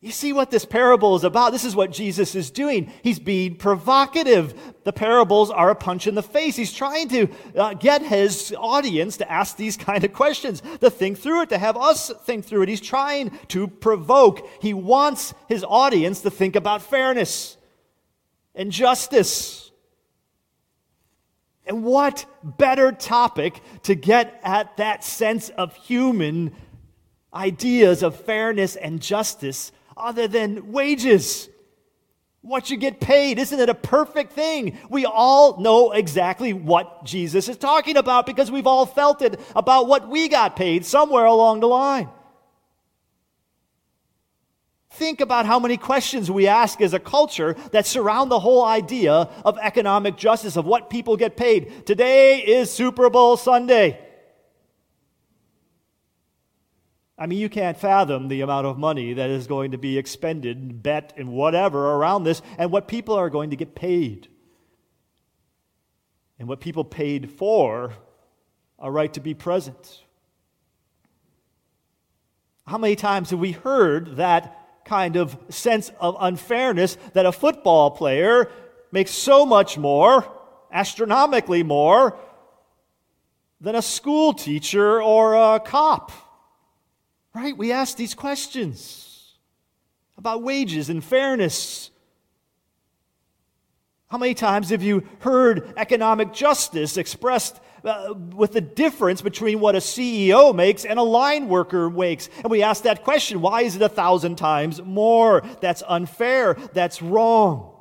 You 0.06 0.12
see 0.12 0.34
what 0.34 0.52
this 0.52 0.66
parable 0.66 1.16
is 1.16 1.24
about? 1.24 1.52
This 1.52 1.66
is 1.66 1.76
what 1.76 1.92
Jesus 1.92 2.36
is 2.36 2.52
doing. 2.52 2.92
He's 3.02 3.18
being 3.18 3.56
provocative. 3.56 4.54
The 4.84 4.94
parables 4.94 5.50
are 5.50 5.72
a 5.72 5.76
punch 5.76 6.06
in 6.06 6.14
the 6.14 6.22
face. 6.22 6.56
He's 6.56 6.72
trying 6.72 7.10
to 7.10 7.28
uh, 7.58 7.74
get 7.74 8.04
his 8.04 8.54
audience 8.56 9.18
to 9.18 9.32
ask 9.32 9.58
these 9.58 9.76
kind 9.76 10.04
of 10.04 10.14
questions, 10.14 10.62
to 10.82 10.92
think 10.92 11.18
through 11.18 11.42
it, 11.42 11.50
to 11.50 11.58
have 11.58 11.76
us 11.76 12.12
think 12.24 12.46
through 12.46 12.62
it. 12.62 12.70
He's 12.70 12.82
trying 12.82 13.32
to 13.48 13.68
provoke. 13.68 14.48
He 14.62 14.76
wants 14.76 15.34
his 15.50 15.66
audience 15.68 16.22
to 16.22 16.30
think 16.30 16.56
about 16.56 16.84
fairness 16.84 17.58
and 18.54 18.72
justice. 18.72 19.72
And 21.66 21.84
what 21.84 22.28
better 22.44 22.92
topic 22.92 23.60
to 23.82 23.96
get 23.96 24.40
at 24.44 24.78
that 24.78 25.04
sense 25.04 25.50
of 25.50 25.76
human 25.76 26.56
ideas 27.34 28.04
of 28.04 28.16
fairness 28.16 28.76
and 28.76 29.02
justice 29.02 29.72
other 29.98 30.28
than 30.28 30.72
wages? 30.72 31.50
What 32.42 32.70
you 32.70 32.78
get 32.78 33.00
paid, 33.00 33.40
isn't 33.40 33.60
it 33.60 33.70
a 33.70 33.74
perfect 33.74 34.34
thing? 34.34 34.78
We 34.90 35.06
all 35.06 35.60
know 35.60 35.92
exactly 35.92 36.54
what 36.54 37.04
Jesus 37.04 37.50
is 37.50 37.58
talking 37.58 37.98
about 37.98 38.28
because 38.28 38.52
we've 38.52 38.68
all 38.68 38.86
felt 38.86 39.24
it 39.24 39.40
about 39.56 39.88
what 39.88 40.08
we 40.08 40.30
got 40.30 40.56
paid 40.56 40.86
somewhere 40.86 41.26
along 41.26 41.62
the 41.62 41.68
line. 41.68 42.08
Think 44.92 45.20
about 45.22 45.46
how 45.46 45.60
many 45.60 45.76
questions 45.76 46.32
we 46.32 46.48
ask 46.48 46.80
as 46.80 46.94
a 46.94 47.00
culture 47.00 47.56
that 47.72 47.86
surround 47.86 48.32
the 48.32 48.40
whole 48.40 48.64
idea 48.64 49.12
of 49.44 49.58
economic 49.58 50.16
justice, 50.16 50.56
of 50.56 50.66
what 50.66 50.90
people 50.90 51.18
get 51.18 51.36
paid. 51.36 51.86
Today 51.86 52.40
is 52.40 52.72
Super 52.72 53.10
Bowl 53.10 53.36
Sunday. 53.36 54.05
I 57.18 57.28
mean, 57.28 57.40
you 57.40 57.48
can't 57.48 57.78
fathom 57.78 58.28
the 58.28 58.42
amount 58.42 58.68
of 58.68 58.78
money 58.78 59.14
that 59.14 59.30
is 59.30 59.48
going 59.48 59.72
to 59.72 59.78
be 59.78 59.98
expended, 59.98 60.84
bet, 60.84 61.14
and 61.16 61.30
whatever 61.30 61.94
around 61.94 62.26
this, 62.26 62.42
and 62.58 62.72
what 62.72 62.88
people 62.88 63.16
are 63.16 63.30
going 63.30 63.52
to 63.52 63.56
get 63.56 63.74
paid. 63.74 64.28
And 66.38 66.50
what 66.50 66.60
people 66.60 66.84
paid 66.84 67.32
for 67.32 67.94
a 68.78 68.92
right 68.92 69.14
to 69.14 69.22
be 69.22 69.34
present. 69.34 70.04
How 72.68 72.78
many 72.78 72.96
times 72.96 73.30
have 73.30 73.40
we 73.40 73.54
heard 73.54 74.18
that 74.18 74.84
kind 74.86 75.16
of 75.16 75.38
sense 75.50 75.92
of 76.00 76.16
unfairness 76.20 76.98
that 77.14 77.26
a 77.26 77.32
football 77.32 77.92
player 77.92 78.50
makes 78.92 79.12
so 79.12 79.46
much 79.46 79.78
more, 79.78 80.26
astronomically 80.72 81.64
more, 81.64 82.18
than 83.60 83.76
a 83.76 83.82
school 83.82 84.34
teacher 84.34 85.02
or 85.02 85.34
a 85.34 85.60
cop. 85.60 86.12
Right? 87.36 87.56
We 87.56 87.74
ask 87.74 87.98
these 87.98 88.14
questions 88.14 89.34
about 90.18 90.42
wages 90.42 90.90
and 90.90 91.04
fairness. 91.04 91.92
How 94.08 94.18
many 94.18 94.34
times 94.34 94.70
have 94.70 94.82
you 94.82 95.04
heard 95.20 95.74
economic 95.76 96.32
justice 96.32 96.96
expressed 96.96 97.60
uh, 97.84 98.14
with 98.34 98.54
the 98.54 98.62
difference 98.62 99.22
between 99.22 99.60
what 99.60 99.76
a 99.76 99.80
CEO 99.80 100.56
makes 100.56 100.86
and 100.86 100.98
a 100.98 101.04
line 101.04 101.50
worker 101.50 101.90
makes. 101.90 102.30
And 102.38 102.50
we 102.50 102.64
ask 102.64 102.84
that 102.84 103.04
question 103.04 103.42
why 103.42 103.62
is 103.62 103.76
it 103.76 103.82
a 103.82 103.90
thousand 103.90 104.38
times 104.38 104.82
more? 104.82 105.44
That's 105.62 105.84
unfair. 105.88 106.56
That's 106.74 107.02
wrong. 107.02 107.75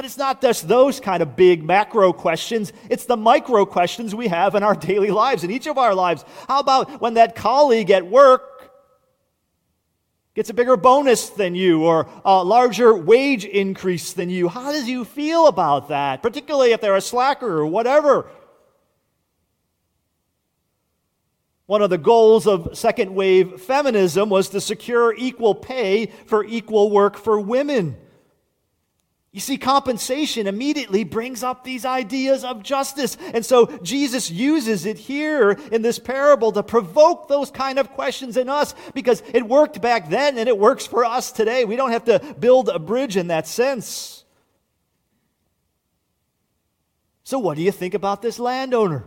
But 0.00 0.06
it's 0.06 0.16
not 0.16 0.40
just 0.40 0.66
those 0.66 0.98
kind 0.98 1.22
of 1.22 1.36
big 1.36 1.62
macro 1.62 2.14
questions. 2.14 2.72
It's 2.88 3.04
the 3.04 3.18
micro 3.18 3.66
questions 3.66 4.14
we 4.14 4.28
have 4.28 4.54
in 4.54 4.62
our 4.62 4.74
daily 4.90 5.10
lives, 5.10 5.44
in 5.44 5.50
each 5.50 5.66
of 5.66 5.76
our 5.76 5.94
lives. 5.94 6.24
How 6.48 6.60
about 6.60 7.02
when 7.02 7.12
that 7.14 7.34
colleague 7.34 7.90
at 7.90 8.06
work 8.06 8.72
gets 10.34 10.48
a 10.48 10.54
bigger 10.54 10.78
bonus 10.78 11.28
than 11.28 11.54
you 11.54 11.84
or 11.84 12.08
a 12.24 12.42
larger 12.42 12.96
wage 12.96 13.44
increase 13.44 14.14
than 14.14 14.30
you. 14.30 14.48
How 14.48 14.72
does 14.72 14.88
you 14.88 15.04
feel 15.04 15.48
about 15.48 15.90
that? 15.90 16.22
Particularly 16.22 16.72
if 16.72 16.80
they're 16.80 16.96
a 16.96 17.02
slacker 17.02 17.58
or 17.58 17.66
whatever. 17.66 18.30
One 21.66 21.82
of 21.82 21.90
the 21.90 21.98
goals 21.98 22.46
of 22.46 22.70
second 22.72 23.14
wave 23.14 23.60
feminism 23.60 24.30
was 24.30 24.48
to 24.48 24.62
secure 24.62 25.14
equal 25.14 25.54
pay 25.54 26.06
for 26.24 26.42
equal 26.42 26.90
work 26.90 27.18
for 27.18 27.38
women. 27.38 27.98
You 29.32 29.38
see, 29.38 29.58
compensation 29.58 30.48
immediately 30.48 31.04
brings 31.04 31.44
up 31.44 31.62
these 31.62 31.84
ideas 31.84 32.42
of 32.42 32.64
justice. 32.64 33.16
And 33.32 33.46
so 33.46 33.66
Jesus 33.78 34.28
uses 34.28 34.86
it 34.86 34.98
here 34.98 35.52
in 35.70 35.82
this 35.82 36.00
parable 36.00 36.50
to 36.52 36.64
provoke 36.64 37.28
those 37.28 37.50
kind 37.52 37.78
of 37.78 37.92
questions 37.92 38.36
in 38.36 38.48
us 38.48 38.74
because 38.92 39.22
it 39.32 39.46
worked 39.46 39.80
back 39.80 40.10
then 40.10 40.36
and 40.36 40.48
it 40.48 40.58
works 40.58 40.84
for 40.84 41.04
us 41.04 41.30
today. 41.30 41.64
We 41.64 41.76
don't 41.76 41.92
have 41.92 42.06
to 42.06 42.34
build 42.40 42.68
a 42.68 42.80
bridge 42.80 43.16
in 43.16 43.28
that 43.28 43.46
sense. 43.46 44.24
So, 47.22 47.38
what 47.38 47.56
do 47.56 47.62
you 47.62 47.70
think 47.70 47.94
about 47.94 48.22
this 48.22 48.40
landowner? 48.40 49.04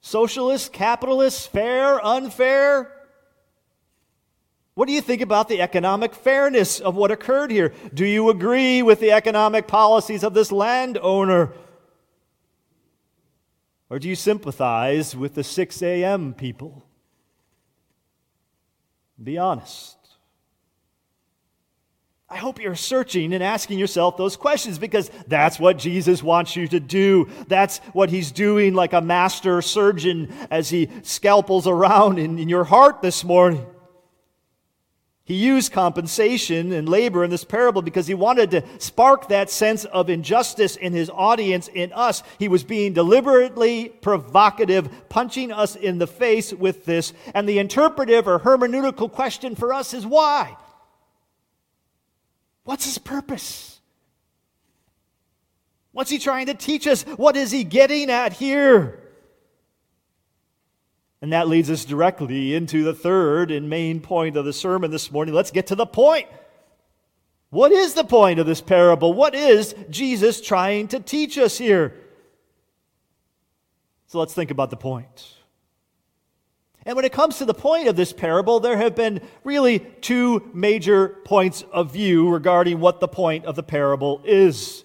Socialist, 0.00 0.72
capitalist, 0.72 1.50
fair, 1.50 2.04
unfair? 2.06 2.97
What 4.78 4.86
do 4.86 4.94
you 4.94 5.00
think 5.00 5.22
about 5.22 5.48
the 5.48 5.60
economic 5.60 6.14
fairness 6.14 6.78
of 6.78 6.94
what 6.94 7.10
occurred 7.10 7.50
here? 7.50 7.72
Do 7.92 8.06
you 8.06 8.30
agree 8.30 8.80
with 8.80 9.00
the 9.00 9.10
economic 9.10 9.66
policies 9.66 10.22
of 10.22 10.34
this 10.34 10.52
landowner? 10.52 11.52
Or 13.90 13.98
do 13.98 14.08
you 14.08 14.14
sympathize 14.14 15.16
with 15.16 15.34
the 15.34 15.42
6 15.42 15.82
a.m. 15.82 16.32
people? 16.32 16.86
Be 19.20 19.36
honest. 19.36 19.96
I 22.30 22.36
hope 22.36 22.62
you're 22.62 22.76
searching 22.76 23.34
and 23.34 23.42
asking 23.42 23.80
yourself 23.80 24.16
those 24.16 24.36
questions 24.36 24.78
because 24.78 25.10
that's 25.26 25.58
what 25.58 25.78
Jesus 25.78 26.22
wants 26.22 26.54
you 26.54 26.68
to 26.68 26.78
do. 26.78 27.28
That's 27.48 27.78
what 27.94 28.10
he's 28.10 28.30
doing 28.30 28.74
like 28.74 28.92
a 28.92 29.00
master 29.00 29.60
surgeon 29.60 30.32
as 30.52 30.70
he 30.70 30.88
scalpels 31.02 31.66
around 31.66 32.20
in, 32.20 32.38
in 32.38 32.48
your 32.48 32.62
heart 32.62 33.02
this 33.02 33.24
morning. 33.24 33.66
He 35.28 35.34
used 35.34 35.72
compensation 35.72 36.72
and 36.72 36.88
labor 36.88 37.22
in 37.22 37.28
this 37.28 37.44
parable 37.44 37.82
because 37.82 38.06
he 38.06 38.14
wanted 38.14 38.50
to 38.52 38.64
spark 38.78 39.28
that 39.28 39.50
sense 39.50 39.84
of 39.84 40.08
injustice 40.08 40.74
in 40.74 40.94
his 40.94 41.10
audience, 41.10 41.68
in 41.68 41.92
us. 41.92 42.22
He 42.38 42.48
was 42.48 42.64
being 42.64 42.94
deliberately 42.94 43.90
provocative, 43.90 44.88
punching 45.10 45.52
us 45.52 45.76
in 45.76 45.98
the 45.98 46.06
face 46.06 46.54
with 46.54 46.86
this. 46.86 47.12
And 47.34 47.46
the 47.46 47.58
interpretive 47.58 48.26
or 48.26 48.38
hermeneutical 48.38 49.12
question 49.12 49.54
for 49.54 49.74
us 49.74 49.92
is 49.92 50.06
why? 50.06 50.56
What's 52.64 52.86
his 52.86 52.96
purpose? 52.96 53.80
What's 55.92 56.10
he 56.10 56.18
trying 56.18 56.46
to 56.46 56.54
teach 56.54 56.86
us? 56.86 57.02
What 57.02 57.36
is 57.36 57.50
he 57.50 57.64
getting 57.64 58.08
at 58.08 58.32
here? 58.32 59.07
And 61.20 61.32
that 61.32 61.48
leads 61.48 61.70
us 61.70 61.84
directly 61.84 62.54
into 62.54 62.84
the 62.84 62.94
third 62.94 63.50
and 63.50 63.68
main 63.68 64.00
point 64.00 64.36
of 64.36 64.44
the 64.44 64.52
sermon 64.52 64.90
this 64.90 65.10
morning. 65.10 65.34
Let's 65.34 65.50
get 65.50 65.66
to 65.68 65.74
the 65.74 65.86
point. 65.86 66.28
What 67.50 67.72
is 67.72 67.94
the 67.94 68.04
point 68.04 68.38
of 68.38 68.46
this 68.46 68.60
parable? 68.60 69.12
What 69.12 69.34
is 69.34 69.74
Jesus 69.90 70.40
trying 70.40 70.88
to 70.88 71.00
teach 71.00 71.38
us 71.38 71.58
here? 71.58 71.94
So 74.06 74.18
let's 74.18 74.34
think 74.34 74.50
about 74.50 74.70
the 74.70 74.76
point. 74.76 75.34
And 76.86 76.96
when 76.96 77.04
it 77.04 77.12
comes 77.12 77.38
to 77.38 77.44
the 77.44 77.54
point 77.54 77.88
of 77.88 77.96
this 77.96 78.12
parable, 78.12 78.60
there 78.60 78.76
have 78.76 78.94
been 78.94 79.20
really 79.44 79.80
two 79.80 80.50
major 80.54 81.08
points 81.24 81.62
of 81.72 81.92
view 81.92 82.30
regarding 82.30 82.80
what 82.80 83.00
the 83.00 83.08
point 83.08 83.44
of 83.44 83.56
the 83.56 83.62
parable 83.62 84.22
is. 84.24 84.84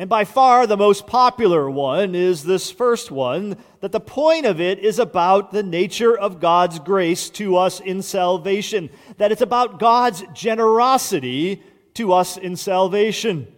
And 0.00 0.08
by 0.08 0.24
far 0.24 0.68
the 0.68 0.76
most 0.76 1.08
popular 1.08 1.68
one 1.68 2.14
is 2.14 2.44
this 2.44 2.70
first 2.70 3.10
one 3.10 3.56
that 3.80 3.90
the 3.90 3.98
point 3.98 4.46
of 4.46 4.60
it 4.60 4.78
is 4.78 5.00
about 5.00 5.50
the 5.50 5.64
nature 5.64 6.16
of 6.16 6.38
God's 6.38 6.78
grace 6.78 7.28
to 7.30 7.56
us 7.56 7.80
in 7.80 8.02
salvation, 8.02 8.90
that 9.16 9.32
it's 9.32 9.42
about 9.42 9.80
God's 9.80 10.22
generosity 10.32 11.64
to 11.94 12.12
us 12.12 12.36
in 12.36 12.54
salvation. 12.54 13.52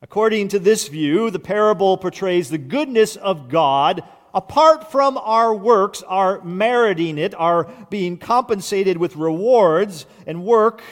According 0.00 0.46
to 0.48 0.60
this 0.60 0.86
view, 0.86 1.28
the 1.30 1.40
parable 1.40 1.96
portrays 1.96 2.48
the 2.48 2.56
goodness 2.56 3.16
of 3.16 3.48
God 3.48 4.04
apart 4.32 4.92
from 4.92 5.18
our 5.18 5.52
works, 5.52 6.02
our 6.02 6.40
meriting 6.44 7.18
it, 7.18 7.34
our 7.34 7.64
being 7.90 8.16
compensated 8.16 8.96
with 8.96 9.16
rewards 9.16 10.06
and 10.24 10.44
work 10.44 10.82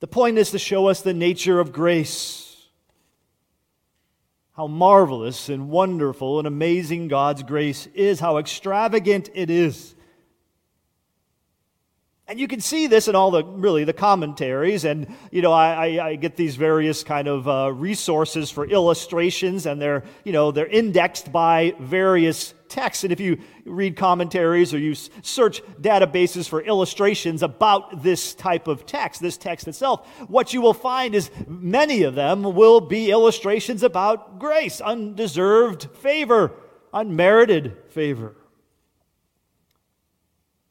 the 0.00 0.06
point 0.06 0.38
is 0.38 0.50
to 0.50 0.58
show 0.58 0.88
us 0.88 1.02
the 1.02 1.14
nature 1.14 1.60
of 1.60 1.72
grace. 1.72 2.46
How 4.52 4.66
marvelous 4.66 5.48
and 5.48 5.70
wonderful 5.70 6.38
and 6.38 6.46
amazing 6.46 7.08
God's 7.08 7.42
grace 7.42 7.86
is, 7.94 8.20
how 8.20 8.38
extravagant 8.38 9.30
it 9.34 9.48
is. 9.48 9.94
And 12.30 12.38
you 12.38 12.46
can 12.46 12.60
see 12.60 12.86
this 12.86 13.08
in 13.08 13.16
all 13.16 13.32
the 13.32 13.44
really 13.44 13.82
the 13.82 13.92
commentaries, 13.92 14.84
and 14.84 15.12
you 15.32 15.42
know 15.42 15.52
I, 15.52 15.88
I, 15.88 16.06
I 16.10 16.14
get 16.14 16.36
these 16.36 16.54
various 16.54 17.02
kind 17.02 17.26
of 17.26 17.48
uh, 17.48 17.72
resources 17.72 18.50
for 18.52 18.64
illustrations, 18.64 19.66
and 19.66 19.82
they're 19.82 20.04
you 20.22 20.32
know 20.32 20.52
they're 20.52 20.66
indexed 20.66 21.32
by 21.32 21.74
various 21.80 22.54
texts. 22.70 23.04
And 23.04 23.12
if 23.12 23.20
you 23.20 23.38
read 23.66 23.96
commentaries 23.96 24.72
or 24.72 24.78
you 24.78 24.94
search 24.94 25.62
databases 25.80 26.48
for 26.48 26.62
illustrations 26.62 27.42
about 27.42 28.02
this 28.02 28.34
type 28.34 28.68
of 28.68 28.86
text, 28.86 29.20
this 29.20 29.36
text 29.36 29.68
itself, 29.68 30.08
what 30.28 30.54
you 30.54 30.62
will 30.62 30.74
find 30.74 31.14
is 31.14 31.30
many 31.46 32.04
of 32.04 32.14
them 32.14 32.42
will 32.42 32.80
be 32.80 33.10
illustrations 33.10 33.82
about 33.82 34.38
grace, 34.38 34.80
undeserved 34.80 35.88
favor, 35.96 36.52
unmerited 36.94 37.76
favor. 37.88 38.36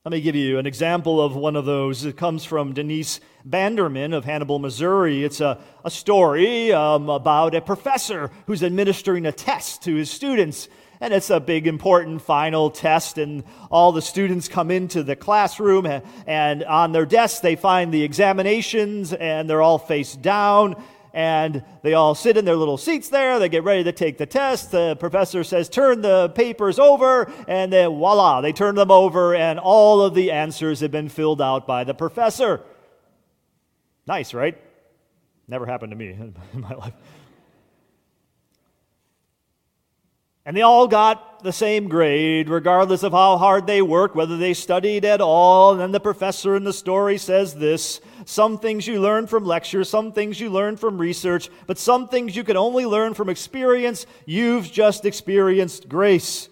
Let 0.06 0.14
me 0.14 0.22
give 0.22 0.36
you 0.36 0.58
an 0.58 0.66
example 0.66 1.22
of 1.22 1.36
one 1.36 1.58
of 1.58 1.66
those. 1.66 2.06
It 2.06 2.16
comes 2.16 2.46
from 2.46 2.74
Denise 2.74 3.20
Banderman 3.48 4.16
of 4.16 4.24
Hannibal, 4.24 4.58
Missouri. 4.58 5.26
It's 5.26 5.42
a, 5.42 5.60
a 5.84 5.92
story 5.92 6.72
um, 6.72 7.10
about 7.10 7.54
a 7.54 7.60
professor 7.60 8.32
who's 8.48 8.64
administering 8.64 9.26
a 9.26 9.34
test 9.34 9.82
to 9.84 9.96
his 9.96 10.10
students. 10.10 10.70
And 11.02 11.14
it's 11.14 11.30
a 11.30 11.40
big, 11.40 11.66
important 11.66 12.22
final 12.22 12.70
test, 12.70 13.18
and 13.18 13.44
all 13.72 13.92
the 13.92 14.02
students 14.02 14.48
come 14.48 14.70
into 14.70 15.02
the 15.02 15.16
classroom, 15.16 15.88
and 16.28 16.64
on 16.64 16.92
their 16.92 17.06
desks 17.06 17.40
they 17.40 17.56
find 17.56 17.94
the 17.94 18.04
examinations, 18.04 19.14
and 19.14 19.50
they're 19.50 19.62
all 19.62 19.78
face 19.78 20.16
down 20.16 20.76
and 21.14 21.64
they 21.82 21.94
all 21.94 22.16
sit 22.16 22.38
in 22.38 22.46
their 22.46 22.56
little 22.56 22.78
seats 22.78 23.10
there. 23.10 23.40
They 23.40 23.50
get 23.50 23.64
ready 23.64 23.84
to 23.86 23.92
take 23.92 24.18
the 24.18 24.26
test. 24.26 24.72
The 24.72 24.96
professor 24.96 25.44
says, 25.44 25.70
Turn 25.70 26.02
the 26.02 26.30
papers 26.30 26.80
over, 26.80 27.32
and 27.48 27.74
then 27.74 27.90
voila, 27.90 28.42
they 28.42 28.54
turn 28.54 28.76
them 28.76 28.92
over, 28.92 29.36
and 29.36 29.60
all 29.60 30.02
of 30.02 30.14
the 30.14 30.32
answers 30.32 30.80
have 30.82 30.92
been 30.92 31.10
filled 31.10 31.42
out 31.42 31.66
by 31.66 31.84
the 31.84 31.94
professor. 31.94 32.62
Nice, 34.08 34.34
right? 34.34 34.58
Never 35.48 35.66
happened 35.66 35.92
to 35.92 35.96
me 35.96 36.10
in 36.54 36.62
my 36.62 36.74
life. 36.74 36.94
And 40.50 40.58
they 40.58 40.64
all 40.64 40.88
got 40.88 41.44
the 41.44 41.54
same 41.54 41.90
grade, 41.90 42.50
regardless 42.50 43.04
of 43.04 43.12
how 43.12 43.38
hard 43.38 43.68
they 43.68 43.84
worked, 43.84 44.16
whether 44.16 44.36
they 44.36 44.56
studied 44.56 45.06
at 45.06 45.22
all. 45.22 45.74
And 45.74 45.80
then 45.80 45.92
the 45.92 46.00
professor 46.00 46.56
in 46.56 46.64
the 46.64 46.74
story 46.74 47.20
says 47.20 47.54
this 47.54 48.02
some 48.26 48.58
things 48.58 48.88
you 48.88 49.00
learn 49.00 49.28
from 49.28 49.46
lectures, 49.46 49.92
some 49.92 50.12
things 50.12 50.40
you 50.40 50.50
learn 50.50 50.76
from 50.76 50.98
research, 50.98 51.52
but 51.68 51.78
some 51.78 52.08
things 52.08 52.36
you 52.36 52.44
can 52.44 52.58
only 52.58 52.88
learn 52.88 53.14
from 53.14 53.30
experience. 53.30 54.08
You've 54.26 54.72
just 54.72 55.06
experienced 55.06 55.88
grace. 55.88 56.50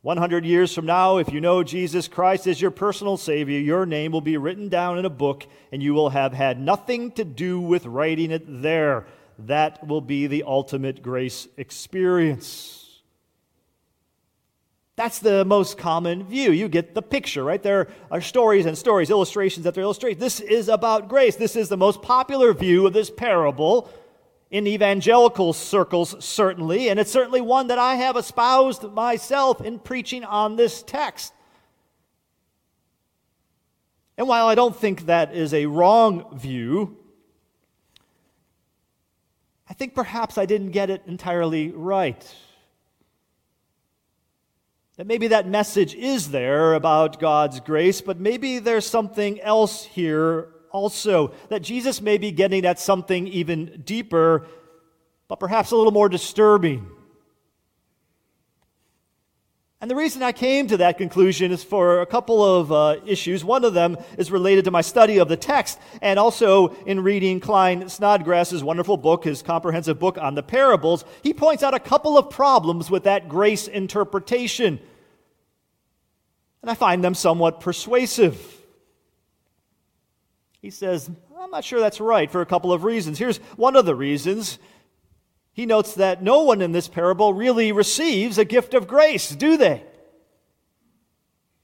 100 0.00 0.46
years 0.46 0.74
from 0.74 0.86
now, 0.86 1.18
if 1.18 1.30
you 1.30 1.42
know 1.42 1.62
Jesus 1.62 2.08
Christ 2.08 2.46
as 2.46 2.62
your 2.62 2.70
personal 2.70 3.18
Savior, 3.18 3.58
your 3.58 3.84
name 3.84 4.12
will 4.12 4.22
be 4.22 4.38
written 4.38 4.70
down 4.70 4.98
in 4.98 5.04
a 5.04 5.10
book, 5.10 5.46
and 5.70 5.82
you 5.82 5.92
will 5.92 6.08
have 6.08 6.32
had 6.32 6.58
nothing 6.58 7.12
to 7.12 7.26
do 7.26 7.60
with 7.60 7.84
writing 7.84 8.30
it 8.30 8.62
there. 8.62 9.04
That 9.38 9.86
will 9.86 10.00
be 10.00 10.28
the 10.28 10.44
ultimate 10.44 11.02
grace 11.02 11.46
experience. 11.58 12.83
That's 14.96 15.18
the 15.18 15.44
most 15.44 15.76
common 15.76 16.24
view. 16.24 16.52
You 16.52 16.68
get 16.68 16.94
the 16.94 17.02
picture, 17.02 17.42
right? 17.42 17.62
There 17.62 17.88
are 18.12 18.20
stories 18.20 18.64
and 18.64 18.78
stories, 18.78 19.10
illustrations 19.10 19.66
after 19.66 19.80
illustrations. 19.80 20.20
This 20.20 20.40
is 20.40 20.68
about 20.68 21.08
grace. 21.08 21.34
This 21.34 21.56
is 21.56 21.68
the 21.68 21.76
most 21.76 22.00
popular 22.00 22.52
view 22.54 22.86
of 22.86 22.92
this 22.92 23.10
parable 23.10 23.90
in 24.52 24.68
evangelical 24.68 25.52
circles, 25.52 26.14
certainly, 26.24 26.88
and 26.88 27.00
it's 27.00 27.10
certainly 27.10 27.40
one 27.40 27.66
that 27.66 27.78
I 27.78 27.96
have 27.96 28.16
espoused 28.16 28.84
myself 28.92 29.60
in 29.60 29.80
preaching 29.80 30.22
on 30.22 30.54
this 30.54 30.84
text. 30.84 31.32
And 34.16 34.28
while 34.28 34.46
I 34.46 34.54
don't 34.54 34.76
think 34.76 35.06
that 35.06 35.34
is 35.34 35.52
a 35.52 35.66
wrong 35.66 36.38
view, 36.38 36.96
I 39.68 39.74
think 39.74 39.92
perhaps 39.92 40.38
I 40.38 40.46
didn't 40.46 40.70
get 40.70 40.88
it 40.88 41.02
entirely 41.06 41.70
right. 41.70 42.24
That 44.96 45.08
maybe 45.08 45.28
that 45.28 45.48
message 45.48 45.94
is 45.94 46.30
there 46.30 46.74
about 46.74 47.18
God's 47.18 47.58
grace, 47.58 48.00
but 48.00 48.20
maybe 48.20 48.60
there's 48.60 48.86
something 48.86 49.40
else 49.40 49.84
here 49.84 50.50
also. 50.70 51.32
That 51.48 51.62
Jesus 51.62 52.00
may 52.00 52.16
be 52.16 52.30
getting 52.30 52.64
at 52.64 52.78
something 52.78 53.26
even 53.26 53.82
deeper, 53.84 54.46
but 55.26 55.40
perhaps 55.40 55.72
a 55.72 55.76
little 55.76 55.92
more 55.92 56.08
disturbing. 56.08 56.86
And 59.80 59.90
the 59.90 59.96
reason 59.96 60.22
I 60.22 60.32
came 60.32 60.66
to 60.68 60.78
that 60.78 60.96
conclusion 60.96 61.52
is 61.52 61.62
for 61.62 62.00
a 62.00 62.06
couple 62.06 62.42
of 62.42 62.72
uh, 62.72 62.96
issues. 63.04 63.44
One 63.44 63.64
of 63.64 63.74
them 63.74 63.98
is 64.16 64.30
related 64.30 64.64
to 64.64 64.70
my 64.70 64.80
study 64.80 65.18
of 65.18 65.28
the 65.28 65.36
text 65.36 65.78
and 66.00 66.18
also 66.18 66.68
in 66.86 67.00
reading 67.00 67.40
Klyne 67.40 67.90
Snodgrass's 67.90 68.64
wonderful 68.64 68.96
book, 68.96 69.24
his 69.24 69.42
comprehensive 69.42 69.98
book 69.98 70.16
on 70.16 70.34
the 70.34 70.42
parables. 70.42 71.04
He 71.22 71.34
points 71.34 71.62
out 71.62 71.74
a 71.74 71.80
couple 71.80 72.16
of 72.16 72.30
problems 72.30 72.90
with 72.90 73.04
that 73.04 73.28
grace 73.28 73.68
interpretation. 73.68 74.80
And 76.62 76.70
I 76.70 76.74
find 76.74 77.04
them 77.04 77.14
somewhat 77.14 77.60
persuasive. 77.60 78.62
He 80.62 80.70
says, 80.70 81.10
I'm 81.38 81.50
not 81.50 81.62
sure 81.62 81.78
that's 81.78 82.00
right 82.00 82.30
for 82.30 82.40
a 82.40 82.46
couple 82.46 82.72
of 82.72 82.84
reasons. 82.84 83.18
Here's 83.18 83.36
one 83.56 83.76
of 83.76 83.84
the 83.84 83.94
reasons. 83.94 84.58
He 85.54 85.66
notes 85.66 85.94
that 85.94 86.22
no 86.22 86.42
one 86.42 86.60
in 86.60 86.72
this 86.72 86.88
parable 86.88 87.32
really 87.32 87.72
receives 87.72 88.36
a 88.36 88.44
gift 88.44 88.74
of 88.74 88.88
grace, 88.88 89.30
do 89.30 89.56
they? 89.56 89.84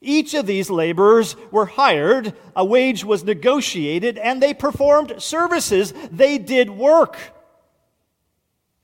Each 0.00 0.33
of 0.33 0.46
these 0.46 0.70
laborers 0.70 1.37
were 1.50 1.66
hired, 1.66 2.35
a 2.57 2.64
wage 2.64 3.05
was 3.05 3.24
negotiated, 3.24 4.16
and 4.16 4.40
they 4.40 4.55
performed 4.55 5.20
services. 5.20 5.92
They 6.11 6.38
did 6.38 6.70
work. 6.70 7.18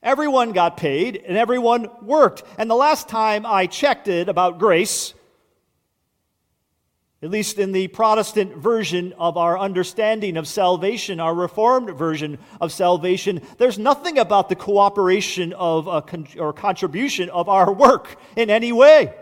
Everyone 0.03 0.51
got 0.51 0.77
paid 0.77 1.23
and 1.25 1.35
everyone 1.37 1.89
worked. 2.03 2.43
And 2.57 2.69
the 2.69 2.75
last 2.75 3.09
time 3.09 3.45
I 3.45 3.65
checked 3.65 4.07
it 4.07 4.29
about 4.29 4.59
grace, 4.59 5.13
at 7.23 7.31
least 7.31 7.57
in 7.57 7.71
the 7.71 7.87
Protestant 7.87 8.57
version 8.57 9.13
of 9.17 9.37
our 9.37 9.57
understanding 9.57 10.37
of 10.37 10.47
salvation, 10.47 11.19
our 11.19 11.33
Reformed 11.33 11.97
version 11.97 12.37
of 12.61 12.71
salvation, 12.71 13.41
there's 13.57 13.79
nothing 13.79 14.19
about 14.19 14.49
the 14.49 14.55
cooperation 14.55 15.51
of 15.53 16.05
con- 16.05 16.27
or 16.37 16.53
contribution 16.53 17.29
of 17.29 17.49
our 17.49 17.73
work 17.73 18.17
in 18.35 18.51
any 18.51 18.71
way. 18.71 19.13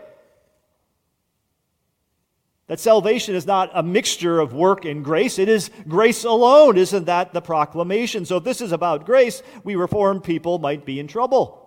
That 2.66 2.80
salvation 2.80 3.34
is 3.34 3.46
not 3.46 3.70
a 3.72 3.82
mixture 3.82 4.40
of 4.40 4.52
work 4.52 4.84
and 4.84 5.02
grace, 5.02 5.38
it 5.38 5.48
is 5.48 5.70
grace 5.88 6.24
alone. 6.24 6.76
Isn't 6.76 7.06
that 7.06 7.32
the 7.32 7.40
proclamation? 7.40 8.26
So, 8.26 8.36
if 8.38 8.44
this 8.44 8.60
is 8.60 8.72
about 8.72 9.06
grace, 9.06 9.42
we 9.64 9.74
Reformed 9.76 10.22
people 10.22 10.58
might 10.58 10.84
be 10.84 11.00
in 11.00 11.06
trouble. 11.06 11.62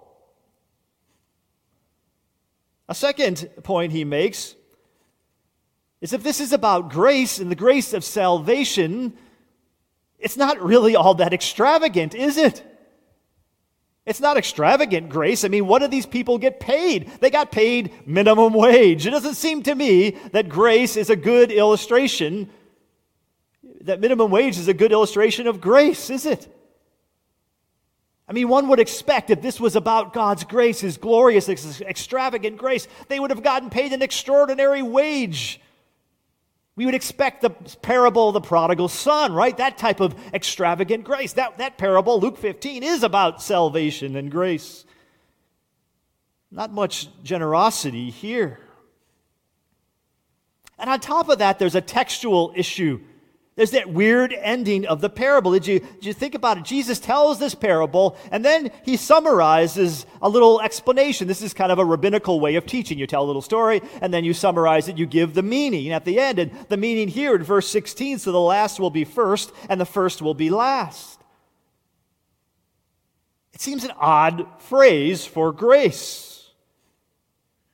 A 2.87 2.93
second 2.93 3.49
point 3.63 3.93
he 3.93 4.03
makes 4.03 4.55
is 6.01 6.13
if 6.13 6.23
this 6.23 6.39
is 6.39 6.53
about 6.53 6.89
grace 6.89 7.39
and 7.39 7.51
the 7.51 7.55
grace 7.55 7.93
of 7.93 8.03
salvation, 8.03 9.13
it's 10.17 10.37
not 10.37 10.61
really 10.61 10.95
all 10.95 11.15
that 11.15 11.33
extravagant, 11.33 12.15
is 12.15 12.37
it? 12.37 12.65
It's 14.05 14.19
not 14.19 14.37
extravagant 14.37 15.09
grace. 15.09 15.43
I 15.43 15.49
mean, 15.49 15.67
what 15.67 15.79
do 15.79 15.87
these 15.87 16.05
people 16.05 16.37
get 16.37 16.59
paid? 16.59 17.11
They 17.19 17.29
got 17.29 17.51
paid 17.51 18.07
minimum 18.07 18.53
wage. 18.53 19.05
It 19.05 19.11
doesn't 19.11 19.35
seem 19.35 19.61
to 19.63 19.75
me 19.75 20.11
that 20.31 20.49
grace 20.49 20.97
is 20.97 21.09
a 21.09 21.15
good 21.15 21.51
illustration, 21.51 22.49
that 23.81 23.99
minimum 23.99 24.31
wage 24.31 24.57
is 24.57 24.67
a 24.67 24.73
good 24.73 24.91
illustration 24.91 25.47
of 25.47 25.61
grace, 25.61 26.09
is 26.09 26.25
it? 26.25 26.47
I 28.27 28.33
mean, 28.33 28.47
one 28.47 28.67
would 28.69 28.79
expect 28.79 29.31
if 29.31 29.41
this 29.41 29.59
was 29.59 29.75
about 29.75 30.13
God's 30.13 30.43
grace, 30.43 30.79
His 30.79 30.97
glorious, 30.97 31.49
extravagant 31.49 32.57
grace, 32.57 32.87
they 33.09 33.19
would 33.19 33.31
have 33.31 33.43
gotten 33.43 33.69
paid 33.69 33.91
an 33.91 34.01
extraordinary 34.01 34.81
wage. 34.81 35.59
We 36.79 36.85
would 36.85 36.95
expect 36.95 37.41
the 37.41 37.49
parable 37.49 38.29
of 38.29 38.33
the 38.35 38.39
prodigal 38.39 38.87
son, 38.87 39.33
right? 39.33 39.57
That 39.57 39.77
type 39.77 39.99
of 39.99 40.15
extravagant 40.33 41.03
grace. 41.03 41.33
That, 41.33 41.57
that 41.57 41.77
parable, 41.77 42.21
Luke 42.21 42.37
15, 42.37 42.83
is 42.83 43.03
about 43.03 43.41
salvation 43.41 44.15
and 44.15 44.31
grace. 44.31 44.85
Not 46.49 46.71
much 46.71 47.09
generosity 47.21 48.09
here. 48.09 48.61
And 50.77 50.89
on 50.89 51.01
top 51.01 51.27
of 51.27 51.39
that, 51.39 51.59
there's 51.59 51.75
a 51.75 51.81
textual 51.81 52.53
issue 52.55 53.01
there's 53.59 53.71
that 53.71 53.89
weird 53.89 54.31
ending 54.31 54.85
of 54.85 55.01
the 55.01 55.09
parable. 55.09 55.51
Did 55.51 55.67
you, 55.67 55.79
did 55.81 56.05
you 56.05 56.13
think 56.13 56.33
about 56.33 56.57
it? 56.57 56.63
Jesus 56.63 56.97
tells 56.97 57.39
this 57.39 57.53
parable, 57.53 58.15
and 58.31 58.45
then 58.45 58.71
he 58.85 58.95
summarizes 58.95 60.05
a 60.21 60.29
little 60.29 60.61
explanation. 60.61 61.27
This 61.27 61.41
is 61.41 61.53
kind 61.53 61.69
of 61.69 61.77
a 61.77 61.83
rabbinical 61.83 62.39
way 62.39 62.55
of 62.55 62.65
teaching. 62.65 62.97
You 62.97 63.05
tell 63.05 63.21
a 63.21 63.27
little 63.27 63.41
story, 63.41 63.81
and 64.01 64.13
then 64.13 64.23
you 64.23 64.33
summarize 64.33 64.87
it, 64.87 64.97
you 64.97 65.05
give 65.05 65.33
the 65.33 65.43
meaning 65.43 65.91
at 65.91 66.05
the 66.05 66.21
end. 66.21 66.39
And 66.39 66.51
the 66.69 66.77
meaning 66.77 67.09
here 67.09 67.35
in 67.35 67.43
verse 67.43 67.67
16 67.67 68.19
so 68.19 68.31
the 68.31 68.39
last 68.39 68.79
will 68.79 68.91
be 68.91 69.03
first, 69.03 69.51
and 69.67 69.77
the 69.77 69.85
first 69.85 70.21
will 70.21 70.33
be 70.33 70.49
last. 70.49 71.19
It 73.51 73.59
seems 73.59 73.83
an 73.83 73.91
odd 73.97 74.47
phrase 74.61 75.25
for 75.25 75.51
grace. 75.51 76.28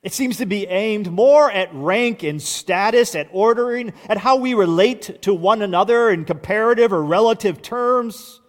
It 0.06 0.14
seems 0.14 0.38
to 0.38 0.46
be 0.46 0.68
aimed 0.68 1.12
more 1.12 1.50
at 1.50 1.74
rank 1.74 2.22
and 2.22 2.40
status, 2.40 3.16
at 3.16 3.28
ordering, 3.32 3.92
at 4.08 4.20
how 4.20 4.36
we 4.36 4.54
relate 4.54 5.24
to 5.24 5.34
one 5.34 5.64
another 5.64 6.12
in 6.12 6.26
comparative 6.26 6.94
or 6.94 7.04
relative 7.04 7.64
terms. 7.64 8.40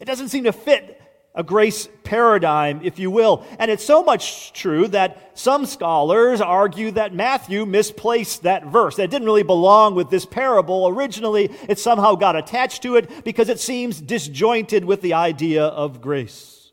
It 0.00 0.06
doesn't 0.06 0.30
seem 0.30 0.44
to 0.44 0.52
fit 0.52 0.98
a 1.34 1.42
grace 1.42 1.90
paradigm, 2.04 2.80
if 2.84 2.98
you 2.98 3.10
will. 3.10 3.44
And 3.58 3.70
it's 3.70 3.84
so 3.84 4.02
much 4.02 4.54
true 4.54 4.88
that 4.88 5.32
some 5.38 5.66
scholars 5.66 6.40
argue 6.40 6.90
that 6.92 7.12
Matthew 7.12 7.66
misplaced 7.66 8.44
that 8.44 8.64
verse. 8.64 8.96
That 8.96 9.10
didn't 9.10 9.26
really 9.26 9.42
belong 9.42 9.94
with 9.94 10.08
this 10.08 10.24
parable. 10.24 10.88
Originally, 10.88 11.50
it 11.68 11.78
somehow 11.80 12.14
got 12.14 12.34
attached 12.34 12.82
to 12.84 12.96
it 12.96 13.24
because 13.26 13.50
it 13.50 13.60
seems 13.60 14.00
disjointed 14.00 14.86
with 14.86 15.02
the 15.02 15.12
idea 15.12 15.64
of 15.64 16.00
grace. 16.00 16.72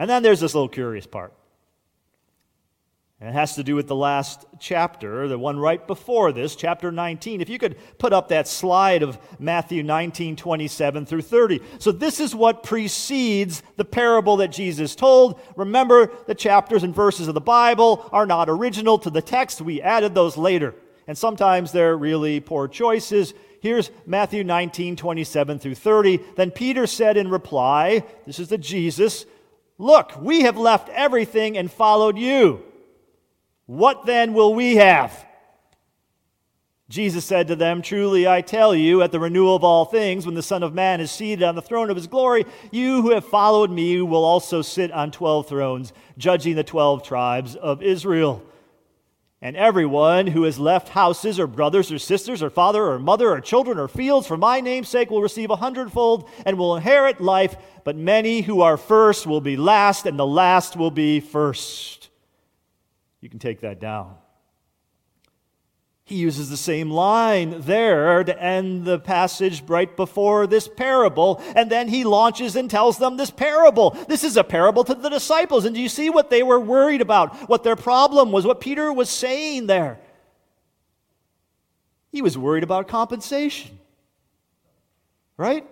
And 0.00 0.10
then 0.10 0.24
there's 0.24 0.40
this 0.40 0.56
little 0.56 0.68
curious 0.68 1.06
part. 1.06 1.32
And 3.20 3.28
it 3.28 3.32
has 3.32 3.54
to 3.54 3.62
do 3.62 3.76
with 3.76 3.86
the 3.86 3.94
last 3.94 4.44
chapter, 4.58 5.28
the 5.28 5.38
one 5.38 5.58
right 5.58 5.86
before 5.86 6.32
this, 6.32 6.56
chapter 6.56 6.90
19. 6.90 7.40
If 7.40 7.48
you 7.48 7.58
could 7.58 7.76
put 7.98 8.12
up 8.12 8.28
that 8.28 8.48
slide 8.48 9.02
of 9.02 9.18
Matthew 9.38 9.82
19, 9.84 10.34
27 10.34 11.06
through 11.06 11.22
30. 11.22 11.60
So, 11.78 11.92
this 11.92 12.18
is 12.18 12.34
what 12.34 12.64
precedes 12.64 13.62
the 13.76 13.84
parable 13.84 14.38
that 14.38 14.48
Jesus 14.48 14.96
told. 14.96 15.40
Remember, 15.56 16.10
the 16.26 16.34
chapters 16.34 16.82
and 16.82 16.94
verses 16.94 17.28
of 17.28 17.34
the 17.34 17.40
Bible 17.40 18.08
are 18.12 18.26
not 18.26 18.50
original 18.50 18.98
to 18.98 19.10
the 19.10 19.22
text, 19.22 19.60
we 19.60 19.80
added 19.80 20.14
those 20.14 20.36
later. 20.36 20.74
And 21.06 21.16
sometimes 21.16 21.70
they're 21.70 21.96
really 21.96 22.40
poor 22.40 22.66
choices. 22.66 23.32
Here's 23.60 23.90
Matthew 24.06 24.42
19, 24.42 24.96
27 24.96 25.58
through 25.58 25.74
30. 25.74 26.18
Then 26.36 26.50
Peter 26.50 26.86
said 26.86 27.16
in 27.16 27.28
reply, 27.28 28.04
This 28.26 28.38
is 28.38 28.48
the 28.48 28.58
Jesus, 28.58 29.24
Look, 29.78 30.12
we 30.20 30.42
have 30.42 30.56
left 30.56 30.88
everything 30.90 31.56
and 31.56 31.70
followed 31.70 32.16
you. 32.16 32.62
What 33.66 34.06
then 34.06 34.34
will 34.34 34.54
we 34.54 34.76
have? 34.76 35.26
Jesus 36.90 37.24
said 37.24 37.48
to 37.48 37.56
them, 37.56 37.80
Truly 37.80 38.28
I 38.28 38.42
tell 38.42 38.74
you, 38.74 39.00
at 39.02 39.10
the 39.10 39.18
renewal 39.18 39.56
of 39.56 39.64
all 39.64 39.86
things, 39.86 40.26
when 40.26 40.34
the 40.34 40.42
Son 40.42 40.62
of 40.62 40.74
Man 40.74 41.00
is 41.00 41.10
seated 41.10 41.42
on 41.42 41.54
the 41.54 41.62
throne 41.62 41.88
of 41.88 41.96
his 41.96 42.06
glory, 42.06 42.44
you 42.70 43.00
who 43.00 43.10
have 43.12 43.24
followed 43.24 43.70
me 43.70 44.00
will 44.02 44.24
also 44.24 44.60
sit 44.60 44.92
on 44.92 45.10
twelve 45.10 45.48
thrones, 45.48 45.94
judging 46.18 46.56
the 46.56 46.62
twelve 46.62 47.02
tribes 47.02 47.56
of 47.56 47.82
Israel. 47.82 48.42
And 49.40 49.56
everyone 49.56 50.26
who 50.26 50.44
has 50.44 50.58
left 50.58 50.90
houses 50.90 51.40
or 51.40 51.46
brothers 51.46 51.90
or 51.90 51.98
sisters 51.98 52.42
or 52.42 52.48
father 52.48 52.84
or 52.84 52.98
mother 52.98 53.30
or 53.30 53.40
children 53.40 53.78
or 53.78 53.88
fields 53.88 54.26
for 54.26 54.36
my 54.38 54.60
name's 54.60 54.88
sake 54.88 55.10
will 55.10 55.20
receive 55.20 55.50
a 55.50 55.56
hundredfold 55.56 56.28
and 56.46 56.58
will 56.58 56.76
inherit 56.76 57.20
life. 57.20 57.56
But 57.82 57.96
many 57.96 58.40
who 58.40 58.62
are 58.62 58.76
first 58.76 59.26
will 59.26 59.42
be 59.42 59.56
last, 59.56 60.06
and 60.06 60.18
the 60.18 60.26
last 60.26 60.76
will 60.76 60.90
be 60.90 61.20
first. 61.20 62.08
You 63.24 63.30
can 63.30 63.38
take 63.38 63.62
that 63.62 63.80
down. 63.80 64.16
He 66.04 66.16
uses 66.16 66.50
the 66.50 66.58
same 66.58 66.90
line 66.90 67.62
there 67.62 68.22
to 68.22 68.38
end 68.38 68.84
the 68.84 68.98
passage 68.98 69.62
right 69.62 69.96
before 69.96 70.46
this 70.46 70.68
parable, 70.68 71.42
and 71.56 71.70
then 71.70 71.88
he 71.88 72.04
launches 72.04 72.54
and 72.54 72.70
tells 72.70 72.98
them 72.98 73.16
this 73.16 73.30
parable. 73.30 73.92
This 74.08 74.24
is 74.24 74.36
a 74.36 74.44
parable 74.44 74.84
to 74.84 74.94
the 74.94 75.08
disciples, 75.08 75.64
and 75.64 75.74
do 75.74 75.80
you 75.80 75.88
see 75.88 76.10
what 76.10 76.28
they 76.28 76.42
were 76.42 76.60
worried 76.60 77.00
about? 77.00 77.48
What 77.48 77.64
their 77.64 77.76
problem 77.76 78.30
was, 78.30 78.44
what 78.44 78.60
Peter 78.60 78.92
was 78.92 79.08
saying 79.08 79.68
there? 79.68 79.98
He 82.12 82.20
was 82.20 82.36
worried 82.36 82.62
about 82.62 82.88
compensation, 82.88 83.78
right? 85.38 85.66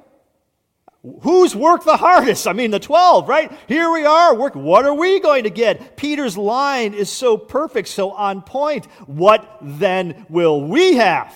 Who's 1.23 1.57
worked 1.57 1.85
the 1.85 1.97
hardest? 1.97 2.47
I 2.47 2.53
mean, 2.53 2.71
the 2.71 2.79
12, 2.79 3.29
right? 3.29 3.51
Here 3.67 3.91
we 3.91 4.05
are. 4.05 4.37
Work. 4.37 4.55
What 4.55 4.85
are 4.85 4.95
we 4.95 5.19
going 5.19 5.45
to 5.45 5.51
get? 5.51 5.97
Peter's 5.97 6.37
line 6.37 6.95
is 6.95 7.11
so 7.11 7.37
perfect, 7.37 7.89
so 7.89 8.13
on 8.13 8.43
point. 8.43 8.87
What 9.07 9.59
then 9.61 10.27
will 10.29 10.63
we 10.63 10.95
have? 10.95 11.35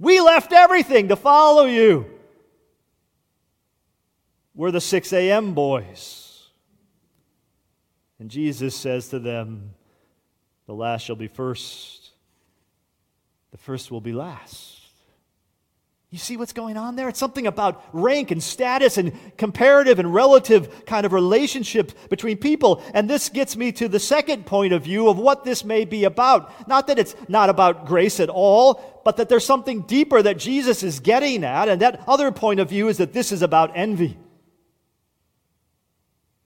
We 0.00 0.20
left 0.20 0.52
everything 0.52 1.08
to 1.08 1.16
follow 1.16 1.66
you. 1.66 2.06
We're 4.56 4.72
the 4.72 4.80
6 4.80 5.12
a.m. 5.12 5.54
boys. 5.54 6.48
And 8.18 8.28
Jesus 8.28 8.74
says 8.74 9.08
to 9.10 9.20
them, 9.20 9.74
The 10.66 10.74
last 10.74 11.02
shall 11.02 11.16
be 11.16 11.28
first, 11.28 12.10
the 13.52 13.58
first 13.58 13.92
will 13.92 14.00
be 14.00 14.12
last. 14.12 14.73
You 16.14 16.20
see 16.20 16.36
what's 16.36 16.52
going 16.52 16.76
on 16.76 16.94
there? 16.94 17.08
It's 17.08 17.18
something 17.18 17.48
about 17.48 17.84
rank 17.92 18.30
and 18.30 18.40
status 18.40 18.98
and 18.98 19.12
comparative 19.36 19.98
and 19.98 20.14
relative 20.14 20.86
kind 20.86 21.04
of 21.04 21.12
relationships 21.12 21.92
between 22.08 22.36
people. 22.36 22.84
And 22.94 23.10
this 23.10 23.28
gets 23.28 23.56
me 23.56 23.72
to 23.72 23.88
the 23.88 23.98
second 23.98 24.46
point 24.46 24.72
of 24.72 24.84
view 24.84 25.08
of 25.08 25.18
what 25.18 25.42
this 25.42 25.64
may 25.64 25.84
be 25.84 26.04
about. 26.04 26.68
Not 26.68 26.86
that 26.86 27.00
it's 27.00 27.16
not 27.26 27.50
about 27.50 27.86
grace 27.86 28.20
at 28.20 28.28
all, 28.28 29.02
but 29.04 29.16
that 29.16 29.28
there's 29.28 29.44
something 29.44 29.80
deeper 29.80 30.22
that 30.22 30.38
Jesus 30.38 30.84
is 30.84 31.00
getting 31.00 31.42
at. 31.42 31.68
And 31.68 31.82
that 31.82 32.04
other 32.06 32.30
point 32.30 32.60
of 32.60 32.68
view 32.68 32.86
is 32.86 32.98
that 32.98 33.12
this 33.12 33.32
is 33.32 33.42
about 33.42 33.72
envy. 33.74 34.16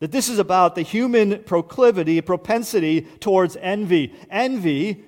That 0.00 0.12
this 0.12 0.30
is 0.30 0.38
about 0.38 0.76
the 0.76 0.82
human 0.82 1.42
proclivity, 1.42 2.18
propensity 2.22 3.02
towards 3.20 3.54
envy. 3.60 4.14
Envy 4.30 5.04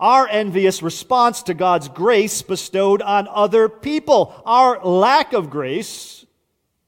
our 0.00 0.26
envious 0.26 0.82
response 0.82 1.44
to 1.44 1.54
God's 1.54 1.88
grace 1.88 2.42
bestowed 2.42 3.02
on 3.02 3.28
other 3.30 3.68
people, 3.68 4.42
our 4.44 4.84
lack 4.84 5.32
of 5.34 5.50
grace 5.50 6.24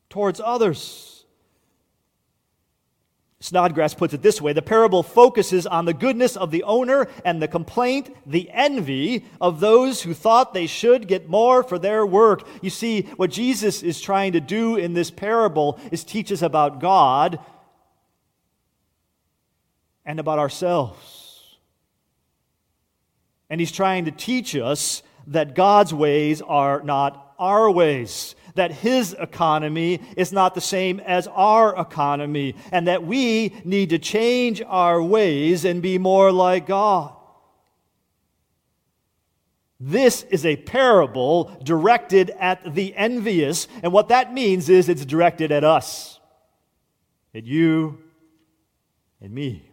towards 0.08 0.40
others. 0.40 1.24
Snodgrass 3.40 3.92
puts 3.92 4.14
it 4.14 4.22
this 4.22 4.40
way 4.40 4.52
the 4.52 4.62
parable 4.62 5.02
focuses 5.02 5.66
on 5.66 5.84
the 5.84 5.92
goodness 5.92 6.36
of 6.36 6.52
the 6.52 6.62
owner 6.62 7.08
and 7.24 7.42
the 7.42 7.48
complaint, 7.48 8.14
the 8.24 8.48
envy 8.50 9.24
of 9.40 9.58
those 9.58 10.00
who 10.02 10.14
thought 10.14 10.54
they 10.54 10.68
should 10.68 11.08
get 11.08 11.28
more 11.28 11.64
for 11.64 11.78
their 11.78 12.06
work. 12.06 12.46
You 12.62 12.70
see, 12.70 13.02
what 13.16 13.30
Jesus 13.30 13.82
is 13.82 14.00
trying 14.00 14.32
to 14.32 14.40
do 14.40 14.76
in 14.76 14.94
this 14.94 15.10
parable 15.10 15.78
is 15.90 16.04
teach 16.04 16.30
us 16.30 16.40
about 16.40 16.80
God 16.80 17.40
and 20.06 20.20
about 20.20 20.38
ourselves. 20.38 21.21
And 23.52 23.60
he's 23.60 23.70
trying 23.70 24.06
to 24.06 24.10
teach 24.10 24.56
us 24.56 25.02
that 25.26 25.54
God's 25.54 25.92
ways 25.92 26.40
are 26.40 26.80
not 26.82 27.34
our 27.38 27.70
ways, 27.70 28.34
that 28.54 28.72
his 28.72 29.14
economy 29.20 30.00
is 30.16 30.32
not 30.32 30.54
the 30.54 30.62
same 30.62 31.00
as 31.00 31.26
our 31.26 31.78
economy, 31.78 32.54
and 32.70 32.88
that 32.88 33.04
we 33.04 33.54
need 33.62 33.90
to 33.90 33.98
change 33.98 34.62
our 34.66 35.02
ways 35.02 35.66
and 35.66 35.82
be 35.82 35.98
more 35.98 36.32
like 36.32 36.66
God. 36.66 37.14
This 39.78 40.22
is 40.22 40.46
a 40.46 40.56
parable 40.56 41.54
directed 41.62 42.30
at 42.38 42.74
the 42.74 42.96
envious, 42.96 43.68
and 43.82 43.92
what 43.92 44.08
that 44.08 44.32
means 44.32 44.70
is 44.70 44.88
it's 44.88 45.04
directed 45.04 45.52
at 45.52 45.62
us, 45.62 46.18
at 47.34 47.44
you 47.44 47.98
and 49.20 49.30
me. 49.30 49.71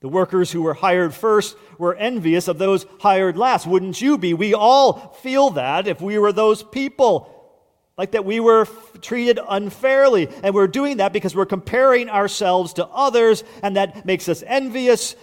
The 0.00 0.08
workers 0.08 0.52
who 0.52 0.62
were 0.62 0.74
hired 0.74 1.14
first 1.14 1.56
were 1.78 1.94
envious 1.94 2.48
of 2.48 2.58
those 2.58 2.84
hired 3.00 3.36
last. 3.36 3.66
Wouldn't 3.66 4.00
you 4.00 4.18
be? 4.18 4.34
We 4.34 4.54
all 4.54 5.16
feel 5.22 5.50
that 5.50 5.88
if 5.88 6.00
we 6.00 6.18
were 6.18 6.32
those 6.32 6.62
people. 6.62 7.32
Like 7.96 8.10
that 8.10 8.26
we 8.26 8.40
were 8.40 8.62
f- 8.62 9.00
treated 9.00 9.40
unfairly. 9.48 10.28
And 10.42 10.54
we're 10.54 10.66
doing 10.66 10.98
that 10.98 11.14
because 11.14 11.34
we're 11.34 11.46
comparing 11.46 12.10
ourselves 12.10 12.74
to 12.74 12.86
others, 12.86 13.42
and 13.62 13.76
that 13.76 14.04
makes 14.04 14.28
us 14.28 14.42
envious. 14.46 15.16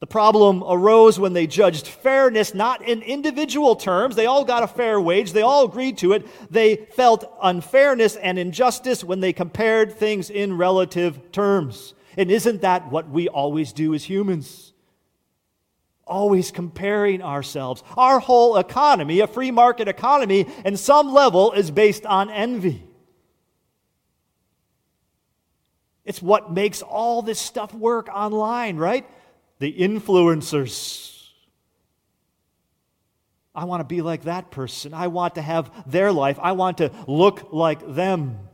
The 0.00 0.06
problem 0.06 0.62
arose 0.66 1.18
when 1.18 1.32
they 1.32 1.46
judged 1.46 1.86
fairness 1.86 2.54
not 2.54 2.82
in 2.82 3.00
individual 3.02 3.76
terms. 3.76 4.14
They 4.14 4.26
all 4.26 4.44
got 4.44 4.62
a 4.62 4.68
fair 4.68 5.00
wage, 5.00 5.32
they 5.32 5.42
all 5.42 5.64
agreed 5.64 5.98
to 5.98 6.12
it. 6.12 6.26
They 6.50 6.76
felt 6.76 7.30
unfairness 7.42 8.16
and 8.16 8.38
injustice 8.38 9.02
when 9.02 9.20
they 9.20 9.32
compared 9.32 9.94
things 9.94 10.28
in 10.28 10.58
relative 10.58 11.32
terms. 11.32 11.94
And 12.16 12.30
isn't 12.30 12.62
that 12.62 12.90
what 12.90 13.08
we 13.08 13.28
always 13.28 13.72
do 13.72 13.94
as 13.94 14.04
humans? 14.04 14.72
Always 16.06 16.50
comparing 16.50 17.22
ourselves. 17.22 17.82
Our 17.96 18.18
whole 18.18 18.56
economy, 18.56 19.20
a 19.20 19.26
free 19.26 19.50
market 19.50 19.88
economy, 19.88 20.46
in 20.64 20.76
some 20.76 21.12
level 21.12 21.52
is 21.52 21.70
based 21.70 22.04
on 22.04 22.30
envy. 22.30 22.82
It's 26.04 26.20
what 26.20 26.52
makes 26.52 26.82
all 26.82 27.22
this 27.22 27.38
stuff 27.38 27.72
work 27.72 28.08
online, 28.12 28.76
right? 28.76 29.06
The 29.60 29.72
influencers. 29.72 31.28
I 33.54 33.64
want 33.64 33.80
to 33.80 33.84
be 33.84 34.02
like 34.02 34.22
that 34.22 34.50
person. 34.50 34.94
I 34.94 35.08
want 35.08 35.36
to 35.36 35.42
have 35.42 35.70
their 35.86 36.10
life. 36.10 36.38
I 36.42 36.52
want 36.52 36.78
to 36.78 36.90
look 37.06 37.52
like 37.52 37.94
them. 37.94 38.49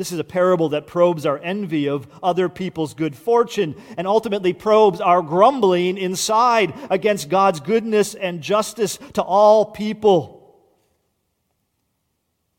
This 0.00 0.12
is 0.12 0.18
a 0.18 0.24
parable 0.24 0.70
that 0.70 0.86
probes 0.86 1.26
our 1.26 1.38
envy 1.40 1.86
of 1.86 2.08
other 2.22 2.48
people's 2.48 2.94
good 2.94 3.14
fortune 3.14 3.76
and 3.98 4.06
ultimately 4.06 4.54
probes 4.54 4.98
our 4.98 5.20
grumbling 5.20 5.98
inside 5.98 6.72
against 6.88 7.28
God's 7.28 7.60
goodness 7.60 8.14
and 8.14 8.40
justice 8.40 8.98
to 9.12 9.22
all 9.22 9.66
people. 9.66 10.39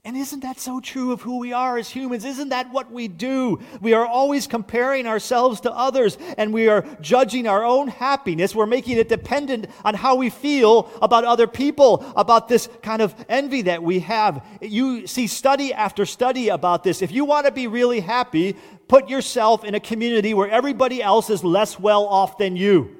And 0.04 0.18
isn't 0.18 0.40
that 0.40 0.60
so 0.60 0.80
true 0.80 1.12
of 1.12 1.22
who 1.22 1.38
we 1.38 1.54
are 1.54 1.78
as 1.78 1.88
humans? 1.88 2.26
Isn't 2.26 2.50
that 2.50 2.72
what 2.72 2.92
we 2.92 3.08
do? 3.08 3.60
We 3.82 3.94
are 3.94 4.06
always 4.06 4.48
comparing 4.48 5.06
ourselves 5.06 5.62
to 5.62 5.72
others 5.72 6.18
and 6.40 6.52
we 6.52 6.68
are 6.70 6.84
judging 7.02 7.46
our 7.46 7.64
own 7.64 7.88
happiness. 7.88 8.56
We're 8.56 8.66
making 8.66 8.98
it 8.98 9.10
dependent 9.10 9.68
on 9.86 9.94
how 9.94 10.16
we 10.16 10.32
feel 10.32 10.90
about 11.04 11.24
other 11.24 11.46
people, 11.46 12.04
about 12.16 12.48
this 12.48 12.68
kind 12.82 13.04
of 13.04 13.14
envy 13.30 13.62
that 13.64 13.84
we 13.84 14.00
have. 14.00 14.44
You 14.60 15.06
see 15.06 15.28
study 15.28 15.72
after 15.72 16.08
study 16.08 16.50
about 16.50 16.84
this. 16.84 17.04
If 17.04 17.12
you 17.12 17.24
want 17.24 17.46
to 17.46 17.52
be 17.52 17.68
really 17.68 18.00
happy, 18.00 18.56
put 18.88 19.08
yourself 19.08 19.64
in 19.64 19.76
a 19.76 19.80
community 19.80 20.34
where 20.34 20.50
everybody 20.50 21.04
else 21.04 21.30
is 21.30 21.44
less 21.44 21.80
well 21.80 22.08
off 22.08 22.40
than 22.40 22.56
you. 22.56 22.98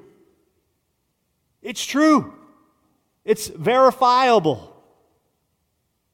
It's 1.62 1.84
true, 1.84 2.32
it's 3.24 3.48
verifiable. 3.48 4.71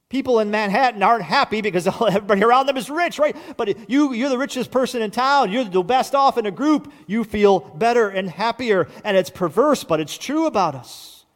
People 0.09 0.41
in 0.41 0.51
Manhattan 0.51 1.03
aren't 1.03 1.25
happy 1.25 1.61
because 1.61 1.87
everybody 2.01 2.43
around 2.43 2.67
them 2.67 2.77
is 2.77 2.89
rich, 2.89 3.19
right? 3.19 3.37
But 3.57 3.91
you, 3.91 4.13
you're 4.13 4.31
the 4.31 4.39
richest 4.39 4.71
person 4.71 5.03
in 5.03 5.11
town. 5.11 5.53
You're 5.53 5.65
the 5.65 5.83
best 5.83 6.15
off 6.15 6.39
in 6.39 6.47
a 6.47 6.51
group. 6.51 6.91
You 7.07 7.25
feel 7.25 7.61
better 7.61 8.09
and 8.09 8.31
happier. 8.31 8.89
And 9.05 9.17
it's 9.17 9.31
perverse, 9.31 9.85
but 9.85 10.01
it's 10.01 10.17
true 10.17 10.47
about 10.47 10.75
us. 10.75 11.27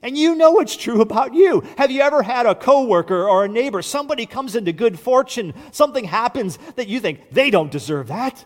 And 0.00 0.16
you 0.16 0.36
know 0.36 0.60
it's 0.60 0.76
true 0.76 1.00
about 1.00 1.34
you. 1.34 1.64
Have 1.76 1.90
you 1.90 2.02
ever 2.02 2.22
had 2.22 2.46
a 2.46 2.54
coworker 2.54 3.28
or 3.28 3.44
a 3.44 3.48
neighbor, 3.48 3.82
somebody 3.82 4.26
comes 4.26 4.54
into 4.54 4.72
good 4.72 4.98
fortune, 4.98 5.54
something 5.72 6.04
happens 6.04 6.56
that 6.76 6.86
you 6.86 7.00
think 7.00 7.30
they 7.32 7.50
don't 7.50 7.72
deserve 7.72 8.06
that? 8.06 8.44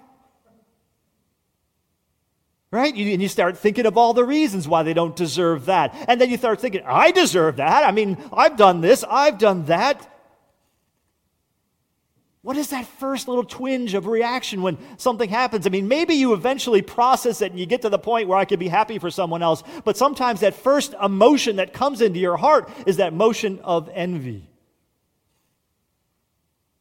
Right? 2.73 2.95
You, 2.95 3.13
and 3.13 3.21
you 3.21 3.29
start 3.29 3.59
thinking 3.59 3.85
of 3.85 3.99
all 3.99 4.15
the 4.15 4.25
reasons 4.25 4.67
why 4.67 4.83
they 4.83 4.95
don't 4.95 5.15
deserve 5.15 5.67
that. 5.67 5.95
And 6.09 6.19
then 6.19 6.31
you 6.31 6.39
start 6.39 6.59
thinking, 6.59 6.83
I 6.87 7.11
deserve 7.11 7.57
that. 7.57 7.85
I 7.85 7.93
mean, 7.93 8.17
I've 8.33 8.57
done 8.57 8.81
this, 8.81 9.05
I've 9.09 9.39
done 9.39 9.67
that. 9.67 10.09
What 12.41 12.57
is 12.57 12.71
that 12.71 12.87
first 12.87 13.29
little 13.29 13.45
twinge 13.45 13.95
of 13.95 14.07
reaction 14.07 14.63
when 14.63 14.79
something 14.97 15.29
happens? 15.29 15.65
I 15.65 15.71
mean, 15.71 15.87
maybe 15.87 16.15
you 16.15 16.33
eventually 16.33 16.83
process 16.83 17.41
it 17.41 17.53
and 17.53 17.61
you 17.61 17.67
get 17.67 17.83
to 17.83 17.89
the 17.89 18.01
point 18.01 18.27
where 18.27 18.39
I 18.39 18.47
could 18.47 18.59
be 18.59 18.69
happy 18.69 18.99
for 18.99 19.11
someone 19.11 19.43
else, 19.43 19.63
but 19.85 19.97
sometimes 19.97 20.41
that 20.41 20.55
first 20.55 20.95
emotion 21.01 21.57
that 21.57 21.73
comes 21.73 22.01
into 22.01 22.19
your 22.19 22.37
heart 22.37 22.69
is 22.85 22.97
that 22.97 23.13
motion 23.13 23.61
of 23.63 23.89
envy. 23.95 24.49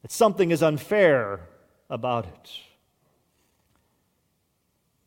That 0.02 0.12
something 0.12 0.50
is 0.50 0.64
unfair 0.64 1.42
about 1.92 2.26
it. 2.26 2.52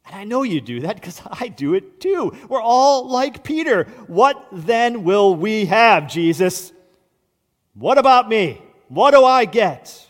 And 0.06 0.14
I 0.14 0.24
know 0.24 0.42
you 0.42 0.60
do 0.60 0.80
that 0.80 0.96
because 0.96 1.20
I 1.30 1.48
do 1.48 1.74
it 1.74 2.00
too. 2.00 2.36
We're 2.48 2.60
all 2.60 3.08
like 3.08 3.44
Peter. 3.44 3.84
What 4.06 4.46
then 4.52 5.04
will 5.04 5.34
we 5.34 5.66
have, 5.66 6.08
Jesus? 6.08 6.72
What 7.74 7.98
about 7.98 8.28
me? 8.28 8.60
What 8.88 9.12
do 9.12 9.24
I 9.24 9.44
get? 9.44 10.00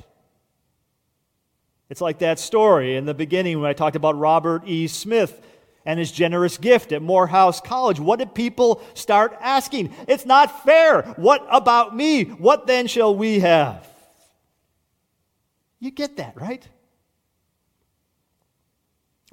It's 1.89 2.01
like 2.01 2.19
that 2.19 2.39
story 2.39 2.97
in 2.97 3.05
the 3.05 3.15
beginning 3.15 3.61
when 3.61 3.71
I 3.71 3.73
talked 3.73 3.97
about 3.97 4.19
Robert 4.19 4.63
E. 4.67 4.87
Smith 4.89 5.41
and 5.87 5.99
his 5.99 6.11
generous 6.11 6.59
gift 6.59 6.93
at 6.93 7.03
Morehouse 7.03 7.61
College. 7.61 8.01
What 8.01 8.19
did 8.19 8.35
people 8.35 8.83
start 8.95 9.37
asking? 9.41 9.95
It's 10.09 10.25
not 10.25 10.65
fair. 10.65 11.03
What 11.17 11.47
about 11.51 11.95
me? 11.95 12.25
What 12.25 12.67
then 12.67 12.87
shall 12.87 13.15
we 13.15 13.41
have? 13.41 13.87
You 15.79 15.91
get 15.91 16.17
that, 16.17 16.41
right? 16.41 16.67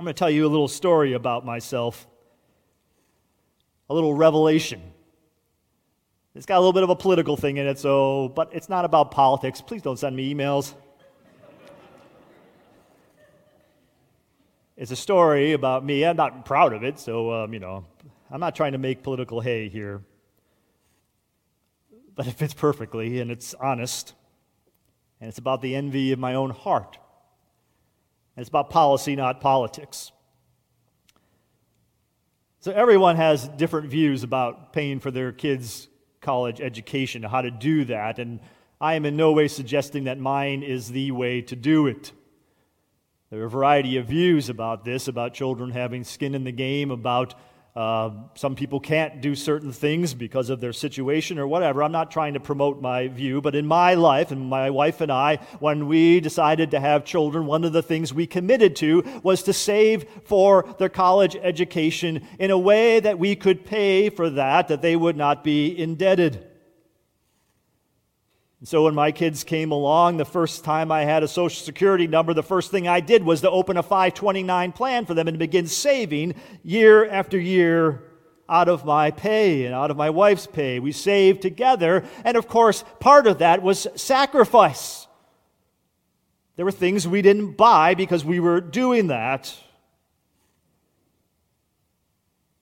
I'm 0.02 0.06
going 0.06 0.16
to 0.16 0.18
tell 0.18 0.32
you 0.32 0.48
a 0.48 0.50
little 0.50 0.68
story 0.68 1.14
about 1.14 1.46
myself, 1.46 2.08
a 3.88 3.94
little 3.94 4.16
revelation. 4.16 4.82
It's 6.34 6.48
got 6.48 6.56
a 6.56 6.60
little 6.60 6.74
bit 6.74 6.82
of 6.82 6.90
a 6.90 6.96
political 6.96 7.38
thing 7.38 7.58
in 7.58 7.68
it, 7.68 7.78
so, 7.78 8.30
but 8.36 8.50
it's 8.52 8.68
not 8.68 8.84
about 8.84 9.12
politics. 9.12 9.62
Please 9.62 9.84
don't 9.84 10.00
send 10.00 10.16
me 10.16 10.34
emails. 10.34 10.74
it's 14.76 14.90
a 14.90 14.96
story 14.96 15.52
about 15.52 15.86
me. 15.86 16.04
I'm 16.04 16.16
not 16.16 16.46
proud 16.46 16.74
of 16.74 16.84
it, 16.84 16.98
so, 16.98 17.32
um, 17.32 17.54
you 17.54 17.60
know, 17.60 17.86
I'm 18.32 18.40
not 18.40 18.56
trying 18.56 18.72
to 18.72 18.80
make 18.80 19.04
political 19.04 19.40
hay 19.40 19.70
here. 19.70 20.02
But 22.16 22.26
it 22.26 22.34
fits 22.34 22.56
perfectly, 22.56 23.20
and 23.20 23.30
it's 23.30 23.54
honest, 23.54 24.16
and 25.20 25.30
it's 25.30 25.38
about 25.38 25.62
the 25.62 25.76
envy 25.76 26.12
of 26.12 26.18
my 26.18 26.34
own 26.34 26.50
heart. 26.50 26.98
It's 28.42 28.50
about 28.50 28.72
policy, 28.72 29.16
not 29.16 29.40
politics. 29.40 30.12
So 32.60 32.72
everyone 32.72 33.16
has 33.16 33.48
different 33.48 33.90
views 33.90 34.24
about 34.24 34.74
paying 34.74 35.00
for 35.00 35.12
their 35.12 35.32
kids' 35.32 35.88
college 36.22 36.60
education, 36.60 37.24
how 37.24 37.42
to 37.42 37.52
do 37.52 37.86
that, 37.86 38.20
and 38.20 38.40
I 38.80 38.96
am 38.96 39.06
in 39.06 39.16
no 39.16 39.32
way 39.32 39.48
suggesting 39.48 40.06
that 40.06 40.18
mine 40.18 40.64
is 40.64 40.90
the 40.90 41.12
way 41.12 41.42
to 41.44 41.56
do 41.56 41.86
it. 41.86 42.12
There 43.30 43.42
are 43.42 43.46
a 43.46 43.50
variety 43.50 43.98
of 43.98 44.08
views 44.08 44.50
about 44.50 44.86
this, 44.86 45.08
about 45.08 45.36
children 45.36 45.70
having 45.70 46.04
skin 46.04 46.34
in 46.34 46.44
the 46.44 46.52
game, 46.52 46.90
about 46.90 47.36
uh, 47.76 48.10
some 48.36 48.56
people 48.56 48.82
can't 48.82 49.22
do 49.22 49.34
certain 49.34 49.72
things 49.72 50.14
because 50.14 50.50
of 50.50 50.60
their 50.60 50.74
situation 50.74 51.40
or 51.40 51.48
whatever. 51.48 51.82
I'm 51.82 51.92
not 51.94 52.12
trying 52.12 52.34
to 52.34 52.40
promote 52.40 52.82
my 52.82 53.08
view, 53.08 53.40
but 53.40 53.56
in 53.56 53.66
my 53.66 53.94
life, 53.94 54.32
and 54.32 54.50
my 54.50 54.70
wife 54.70 55.00
and 55.00 55.12
I, 55.12 55.38
when 55.60 55.88
we 55.88 56.20
decided 56.20 56.72
to 56.72 56.82
have 56.82 57.06
children, 57.06 57.46
one 57.46 57.64
of 57.64 57.72
the 57.72 57.82
things 57.82 58.14
we 58.14 58.28
committed 58.28 58.76
to 58.78 59.04
was 59.24 59.44
to 59.44 59.54
save 59.54 60.06
for 60.26 60.66
their 60.80 60.90
college 60.90 61.38
education 61.38 62.28
in 62.40 62.52
a 62.52 62.58
way 62.58 63.00
that 63.00 63.18
we 63.18 63.38
could 63.38 63.66
pay 63.66 64.10
for 64.10 64.30
that, 64.32 64.68
that 64.68 64.82
they 64.82 64.98
would 64.98 65.16
not 65.16 65.42
be 65.42 65.78
indebted. 65.78 66.51
And 68.62 68.68
so 68.68 68.84
when 68.84 68.94
my 68.94 69.12
kids 69.12 69.44
came 69.44 69.72
along, 69.72 70.18
the 70.18 70.24
first 70.24 70.64
time 70.64 70.92
I 70.92 71.04
had 71.04 71.24
a 71.24 71.28
Social 71.28 71.66
Security 71.66 72.06
number, 72.06 72.32
the 72.36 72.44
first 72.44 72.70
thing 72.70 72.88
I 72.88 73.00
did 73.00 73.24
was 73.24 73.42
to 73.42 73.50
open 73.50 73.76
a 73.76 73.82
529 73.82 74.72
plan 74.72 75.08
for 75.08 75.16
them 75.16 75.28
and 75.28 75.40
begin 75.40 75.66
saving 75.66 76.36
year 76.62 77.10
after 77.10 77.40
year 77.40 78.04
out 78.48 78.70
of 78.70 78.86
my 78.86 79.10
pay 79.10 79.66
and 79.66 79.74
out 79.74 79.90
of 79.90 79.98
my 79.98 80.12
wife's 80.12 80.46
pay. 80.46 80.80
We 80.80 80.92
saved 80.92 81.42
together, 81.42 82.06
and 82.24 82.38
of 82.38 82.48
course, 82.48 82.84
part 83.00 83.26
of 83.26 83.40
that 83.40 83.64
was 83.64 83.88
sacrifice. 83.96 85.08
There 86.56 86.66
were 86.66 86.72
things 86.72 87.08
we 87.08 87.24
didn't 87.24 87.54
buy 87.54 87.96
because 87.96 88.24
we 88.24 88.40
were 88.40 88.62
doing 88.62 89.08
that. 89.08 89.52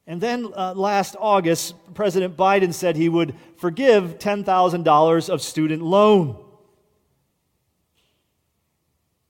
And 0.09 0.19
then 0.19 0.51
uh, 0.57 0.73
last 0.75 1.15
August, 1.19 1.75
President 1.93 2.35
Biden 2.35 2.73
said 2.73 2.95
he 2.95 3.09
would 3.09 3.35
forgive 3.57 4.17
$10,000 4.17 5.29
of 5.29 5.39
student 5.43 5.83
loan. 5.83 6.43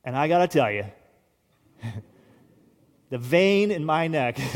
And 0.05 0.15
I 0.15 0.29
got 0.29 0.37
to 0.37 0.47
tell 0.47 0.71
you, 0.71 0.85
the 3.09 3.17
vein 3.17 3.71
in 3.71 3.83
my 3.83 4.07
neck. 4.07 4.39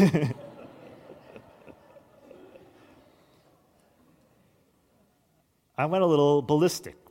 I 5.78 5.86
went 5.88 6.06
a 6.06 6.08
little 6.08 6.42
ballistic. 6.42 7.03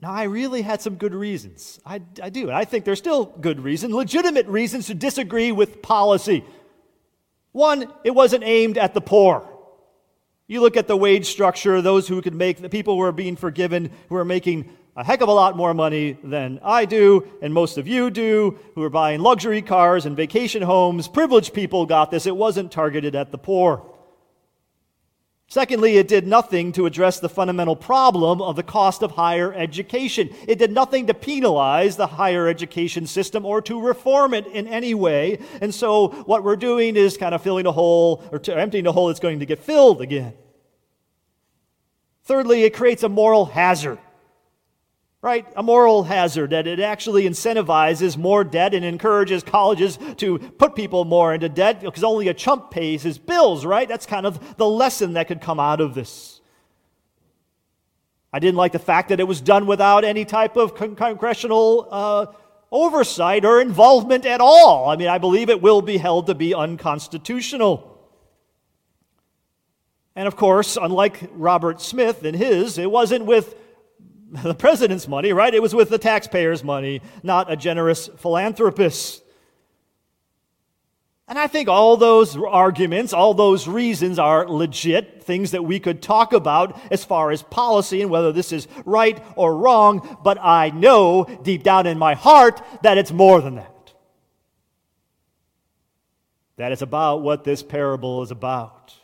Now, 0.00 0.12
I 0.12 0.24
really 0.24 0.62
had 0.62 0.80
some 0.80 0.94
good 0.94 1.14
reasons. 1.14 1.80
I, 1.84 2.00
I 2.22 2.30
do. 2.30 2.42
And 2.42 2.56
I 2.56 2.64
think 2.64 2.84
there's 2.84 2.98
still 2.98 3.24
good 3.24 3.60
reasons, 3.60 3.92
legitimate 3.92 4.46
reasons 4.46 4.86
to 4.86 4.94
disagree 4.94 5.50
with 5.50 5.82
policy. 5.82 6.44
One, 7.50 7.92
it 8.04 8.12
wasn't 8.12 8.44
aimed 8.44 8.78
at 8.78 8.94
the 8.94 9.00
poor. 9.00 9.48
You 10.46 10.60
look 10.60 10.76
at 10.76 10.86
the 10.86 10.96
wage 10.96 11.26
structure, 11.26 11.82
those 11.82 12.06
who 12.06 12.22
could 12.22 12.34
make, 12.34 12.58
the 12.58 12.68
people 12.68 12.94
who 12.94 13.02
are 13.02 13.12
being 13.12 13.34
forgiven, 13.34 13.90
who 14.08 14.14
are 14.14 14.24
making 14.24 14.70
a 14.94 15.04
heck 15.04 15.20
of 15.20 15.28
a 15.28 15.32
lot 15.32 15.56
more 15.56 15.74
money 15.74 16.16
than 16.22 16.60
I 16.62 16.84
do, 16.84 17.28
and 17.42 17.52
most 17.52 17.76
of 17.76 17.86
you 17.86 18.10
do, 18.10 18.58
who 18.74 18.82
are 18.82 18.90
buying 18.90 19.20
luxury 19.20 19.62
cars 19.62 20.06
and 20.06 20.16
vacation 20.16 20.62
homes. 20.62 21.08
Privileged 21.08 21.54
people 21.54 21.86
got 21.86 22.10
this. 22.10 22.26
It 22.26 22.36
wasn't 22.36 22.72
targeted 22.72 23.14
at 23.14 23.30
the 23.30 23.38
poor. 23.38 23.84
Secondly, 25.50 25.96
it 25.96 26.08
did 26.08 26.26
nothing 26.26 26.72
to 26.72 26.84
address 26.84 27.20
the 27.20 27.28
fundamental 27.28 27.74
problem 27.74 28.42
of 28.42 28.54
the 28.54 28.62
cost 28.62 29.02
of 29.02 29.12
higher 29.12 29.50
education. 29.54 30.28
It 30.46 30.58
did 30.58 30.70
nothing 30.70 31.06
to 31.06 31.14
penalize 31.14 31.96
the 31.96 32.06
higher 32.06 32.48
education 32.48 33.06
system 33.06 33.46
or 33.46 33.62
to 33.62 33.80
reform 33.80 34.34
it 34.34 34.46
in 34.46 34.66
any 34.68 34.92
way. 34.92 35.38
And 35.62 35.74
so, 35.74 36.08
what 36.26 36.44
we're 36.44 36.56
doing 36.56 36.96
is 36.96 37.16
kind 37.16 37.34
of 37.34 37.42
filling 37.42 37.64
a 37.64 37.72
hole 37.72 38.22
or 38.30 38.40
emptying 38.52 38.86
a 38.86 38.92
hole 38.92 39.06
that's 39.06 39.20
going 39.20 39.38
to 39.38 39.46
get 39.46 39.58
filled 39.58 40.02
again. 40.02 40.34
Thirdly, 42.24 42.64
it 42.64 42.74
creates 42.74 43.02
a 43.02 43.08
moral 43.08 43.46
hazard 43.46 43.98
right? 45.20 45.46
A 45.56 45.62
moral 45.62 46.04
hazard 46.04 46.50
that 46.50 46.66
it 46.66 46.78
actually 46.78 47.24
incentivizes 47.24 48.16
more 48.16 48.44
debt 48.44 48.72
and 48.72 48.84
encourages 48.84 49.42
colleges 49.42 49.98
to 50.18 50.38
put 50.38 50.76
people 50.76 51.04
more 51.04 51.34
into 51.34 51.48
debt 51.48 51.80
because 51.80 52.04
only 52.04 52.28
a 52.28 52.34
chump 52.34 52.70
pays 52.70 53.02
his 53.02 53.18
bills, 53.18 53.66
right? 53.66 53.88
That's 53.88 54.06
kind 54.06 54.26
of 54.26 54.56
the 54.56 54.68
lesson 54.68 55.14
that 55.14 55.26
could 55.26 55.40
come 55.40 55.58
out 55.58 55.80
of 55.80 55.94
this. 55.94 56.40
I 58.32 58.38
didn't 58.38 58.56
like 58.56 58.72
the 58.72 58.78
fact 58.78 59.08
that 59.08 59.20
it 59.20 59.24
was 59.24 59.40
done 59.40 59.66
without 59.66 60.04
any 60.04 60.24
type 60.24 60.56
of 60.56 60.74
con- 60.74 60.94
congressional 60.94 61.88
uh, 61.90 62.26
oversight 62.70 63.44
or 63.44 63.60
involvement 63.60 64.24
at 64.26 64.40
all. 64.40 64.88
I 64.88 64.96
mean, 64.96 65.08
I 65.08 65.18
believe 65.18 65.48
it 65.50 65.62
will 65.62 65.82
be 65.82 65.96
held 65.96 66.26
to 66.26 66.34
be 66.34 66.54
unconstitutional. 66.54 67.98
And 70.14 70.28
of 70.28 70.36
course, 70.36 70.76
unlike 70.76 71.30
Robert 71.32 71.80
Smith 71.80 72.24
and 72.24 72.36
his, 72.36 72.76
it 72.76 72.90
wasn't 72.90 73.24
with 73.24 73.54
the 74.30 74.54
president's 74.54 75.08
money, 75.08 75.32
right? 75.32 75.54
It 75.54 75.62
was 75.62 75.74
with 75.74 75.88
the 75.88 75.98
taxpayers' 75.98 76.62
money, 76.62 77.00
not 77.22 77.50
a 77.50 77.56
generous 77.56 78.08
philanthropist. 78.18 79.22
And 81.26 81.38
I 81.38 81.46
think 81.46 81.68
all 81.68 81.96
those 81.96 82.36
arguments, 82.36 83.12
all 83.12 83.34
those 83.34 83.68
reasons 83.68 84.18
are 84.18 84.48
legit, 84.48 85.22
things 85.22 85.50
that 85.50 85.64
we 85.64 85.78
could 85.78 86.00
talk 86.00 86.32
about 86.32 86.80
as 86.90 87.04
far 87.04 87.30
as 87.30 87.42
policy 87.42 88.00
and 88.00 88.10
whether 88.10 88.32
this 88.32 88.52
is 88.52 88.66
right 88.86 89.22
or 89.36 89.56
wrong, 89.56 90.18
but 90.24 90.38
I 90.40 90.70
know 90.70 91.24
deep 91.42 91.62
down 91.62 91.86
in 91.86 91.98
my 91.98 92.14
heart 92.14 92.62
that 92.82 92.96
it's 92.96 93.12
more 93.12 93.42
than 93.42 93.56
that. 93.56 93.92
That 96.56 96.72
it's 96.72 96.82
about 96.82 97.22
what 97.22 97.44
this 97.44 97.62
parable 97.62 98.22
is 98.22 98.30
about. 98.30 98.94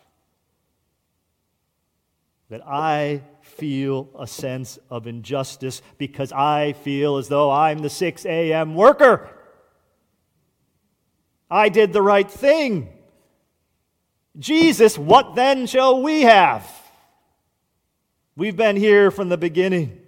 that 2.54 2.62
I 2.66 3.22
feel 3.54 4.10
a 4.18 4.26
sense 4.26 4.78
of 4.90 5.06
injustice 5.06 5.82
because 5.98 6.32
I 6.32 6.72
feel 6.72 7.16
as 7.16 7.28
though 7.28 7.50
I'm 7.50 7.78
the 7.78 7.90
6 7.90 8.26
a.m. 8.26 8.74
worker. 8.74 9.30
I 11.50 11.68
did 11.68 11.92
the 11.92 12.02
right 12.02 12.30
thing. 12.30 12.88
Jesus, 14.38 14.98
what 14.98 15.34
then 15.34 15.66
shall 15.66 16.02
we 16.02 16.22
have? 16.22 16.68
We've 18.36 18.56
been 18.56 18.76
here 18.76 19.10
from 19.10 19.28
the 19.28 19.38
beginning. 19.38 20.00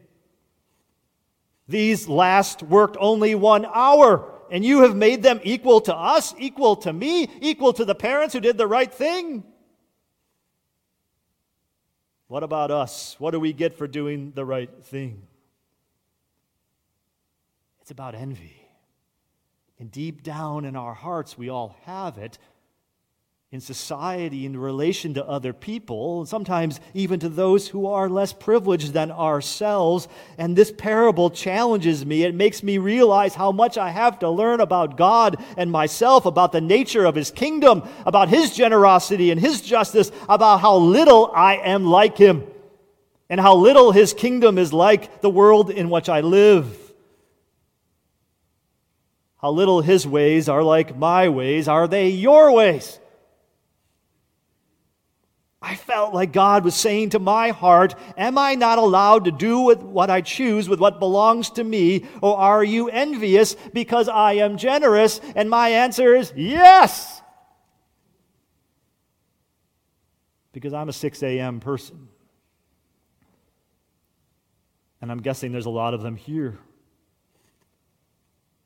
These 1.69 2.09
last 2.09 2.63
worked 2.63 2.97
only 2.99 3.35
one 3.35 3.67
hour, 3.67 4.33
and 4.51 4.65
you 4.65 4.83
have 4.83 4.97
made 4.97 5.23
them 5.23 5.41
equal 5.45 5.81
to 5.83 5.95
us, 5.95 6.35
equal 6.39 6.77
to 6.77 6.93
me, 6.93 7.29
equal 7.41 7.73
to 7.75 7.85
the 7.85 7.95
parents 7.95 8.35
who 8.35 8.41
did 8.41 8.59
the 8.59 8.67
right 8.67 8.93
thing. 8.93 9.45
What 12.29 12.43
about 12.43 12.71
us? 12.71 13.17
What 13.19 13.31
do 13.31 13.41
we 13.41 13.53
get 13.53 13.77
for 13.77 13.87
doing 13.87 14.33
the 14.35 14.45
right 14.45 14.71
thing? 14.83 15.23
It's 17.81 17.91
about 17.91 18.15
envy. 18.15 18.69
And 19.79 19.91
deep 19.91 20.23
down 20.23 20.65
in 20.65 20.75
our 20.75 20.95
hearts, 20.95 21.39
we 21.39 21.49
all 21.49 21.77
have 21.85 22.19
it 22.19 22.39
in 23.57 23.61
society 23.63 24.45
in 24.45 24.55
relation 24.55 25.15
to 25.15 25.25
other 25.25 25.55
people, 25.55 26.27
sometimes 26.27 26.79
even 26.93 27.19
to 27.19 27.27
those 27.31 27.69
who 27.69 27.87
are 27.87 28.07
less 28.07 28.31
privileged 28.31 28.93
than 28.93 29.11
ourselves. 29.11 30.09
And 30.37 30.55
this 30.55 30.71
parable 30.71 31.31
challenges 31.31 32.05
me. 32.05 32.25
It 32.25 32.35
makes 32.35 32.63
me 32.63 32.77
realize 32.77 33.35
how 33.35 33.53
much 33.53 33.79
I 33.79 33.89
have 33.89 34.19
to 34.19 34.29
learn 34.29 34.61
about 34.61 34.99
God 34.99 35.43
and 35.57 35.73
myself, 35.73 36.27
about 36.27 36.53
the 36.53 36.61
nature 36.61 37.07
of 37.07 37.15
His 37.15 37.31
kingdom, 37.31 37.89
about 38.05 38.29
His 38.29 38.55
generosity 38.55 39.31
and 39.31 39.41
His 39.41 39.63
justice, 39.63 40.13
about 40.29 40.61
how 40.61 40.77
little 40.77 41.33
I 41.35 41.55
am 41.57 41.87
like 41.87 42.19
Him, 42.19 42.47
and 43.31 43.41
how 43.41 43.57
little 43.57 43.91
His 43.91 44.13
kingdom 44.13 44.59
is 44.59 44.75
like 44.75 45.23
the 45.23 45.31
world 45.31 45.71
in 45.71 45.89
which 45.89 46.11
I 46.11 46.21
live. 46.21 46.93
How 49.39 49.51
little 49.51 49.81
His 49.81 50.07
ways 50.07 50.47
are 50.47 50.63
like 50.63 50.99
my 50.99 51.31
ways. 51.31 51.69
Are 51.69 51.89
they 51.89 52.11
your 52.11 52.53
ways? 52.53 52.99
I 55.67 55.75
felt 55.75 56.15
like 56.15 56.33
God 56.33 56.63
was 56.63 56.77
saying 56.77 57.11
to 57.11 57.19
my 57.19 57.49
heart, 57.49 57.97
Am 58.17 58.39
I 58.39 58.55
not 58.55 58.79
allowed 58.79 59.25
to 59.25 59.33
do 59.33 59.63
with 59.63 59.83
what 59.83 60.11
I 60.11 60.21
choose 60.21 60.69
with 60.69 60.79
what 60.79 61.01
belongs 61.01 61.51
to 61.51 61.65
me? 61.65 62.07
Or 62.23 62.39
are 62.39 62.63
you 62.63 62.89
envious 62.89 63.57
because 63.73 64.09
I 64.09 64.35
am 64.35 64.59
generous? 64.59 65.21
And 65.35 65.51
my 65.51 65.71
answer 65.71 66.15
is 66.15 66.33
yes. 66.37 67.21
Because 70.53 70.73
I'm 70.73 70.89
a 70.89 70.93
6 70.93 71.23
a.m. 71.25 71.59
person. 71.59 72.07
And 75.01 75.11
I'm 75.11 75.21
guessing 75.21 75.51
there's 75.51 75.67
a 75.67 75.71
lot 75.71 75.95
of 75.95 76.03
them 76.03 76.15
here. 76.15 76.61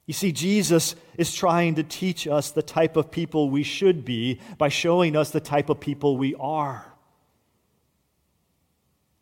You 0.05 0.13
see, 0.13 0.33
Jesus 0.33 0.97
is 1.17 1.35
trying 1.35 1.77
to 1.77 1.83
teach 1.83 2.27
us 2.27 2.51
the 2.51 2.63
type 2.63 2.99
of 2.99 3.11
people 3.11 3.49
we 3.49 3.63
should 3.63 4.05
be 4.05 4.41
by 4.59 4.69
showing 4.69 5.17
us 5.17 5.31
the 5.31 5.41
type 5.41 5.71
of 5.71 5.81
people 5.81 6.19
we 6.19 6.35
are. 6.35 6.90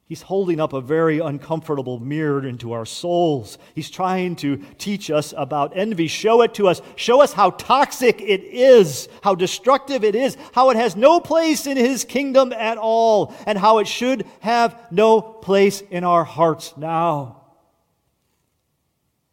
He's 0.08 0.22
holding 0.22 0.58
up 0.58 0.72
a 0.72 0.80
very 0.80 1.18
uncomfortable 1.18 2.00
mirror 2.00 2.46
into 2.46 2.72
our 2.72 2.86
souls. 2.86 3.58
He's 3.74 3.90
trying 3.90 4.36
to 4.36 4.56
teach 4.78 5.10
us 5.10 5.34
about 5.36 5.76
envy, 5.76 6.06
show 6.06 6.40
it 6.40 6.54
to 6.54 6.66
us, 6.66 6.80
show 6.96 7.20
us 7.20 7.34
how 7.34 7.50
toxic 7.50 8.22
it 8.22 8.42
is, 8.42 9.10
how 9.22 9.34
destructive 9.34 10.04
it 10.04 10.14
is, 10.14 10.38
how 10.54 10.70
it 10.70 10.78
has 10.78 10.96
no 10.96 11.20
place 11.20 11.66
in 11.66 11.76
His 11.76 12.06
kingdom 12.06 12.54
at 12.54 12.78
all, 12.78 13.34
and 13.44 13.58
how 13.58 13.78
it 13.78 13.86
should 13.86 14.24
have 14.40 14.80
no 14.90 15.20
place 15.20 15.82
in 15.90 16.04
our 16.04 16.24
hearts 16.24 16.74
now. 16.78 17.42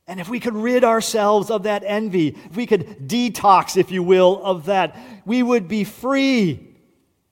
And 0.08 0.20
if 0.20 0.28
we 0.28 0.42
could 0.42 0.56
rid 0.56 0.84
ourselves 0.84 1.50
of 1.50 1.64
that 1.64 1.84
envy, 1.86 2.36
if 2.50 2.56
we 2.58 2.66
could 2.66 3.08
detox, 3.08 3.78
if 3.78 3.92
you 3.92 4.04
will, 4.04 4.44
of 4.44 4.66
that, 4.66 4.98
we 5.26 5.42
would 5.42 5.70
be 5.70 5.86
free 5.86 6.65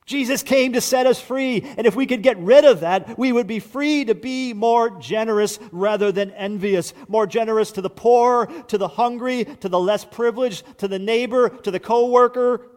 Jesus 0.06 0.44
came 0.44 0.74
to 0.74 0.82
set 0.82 1.08
us 1.08 1.22
free, 1.22 1.62
and 1.78 1.88
if 1.88 1.96
we 1.96 2.06
could 2.06 2.24
get 2.24 2.38
rid 2.38 2.66
of 2.66 2.82
that, 2.82 3.18
we 3.18 3.32
would 3.32 3.48
be 3.48 3.60
free 3.60 4.04
to 4.06 4.16
be 4.16 4.54
more 4.54 4.90
generous 5.00 5.60
rather 5.72 6.12
than 6.12 6.32
envious. 6.32 6.94
More 7.08 7.26
generous 7.26 7.72
to 7.74 7.82
the 7.82 7.90
poor, 7.90 8.48
to 8.68 8.78
the 8.78 8.88
hungry, 8.88 9.46
to 9.46 9.70
the 9.70 9.80
less 9.80 10.04
privileged, 10.04 10.78
to 10.80 10.88
the 10.88 11.00
neighbor, 11.00 11.50
to 11.50 11.72
the 11.72 11.80
coworker. 11.80 12.68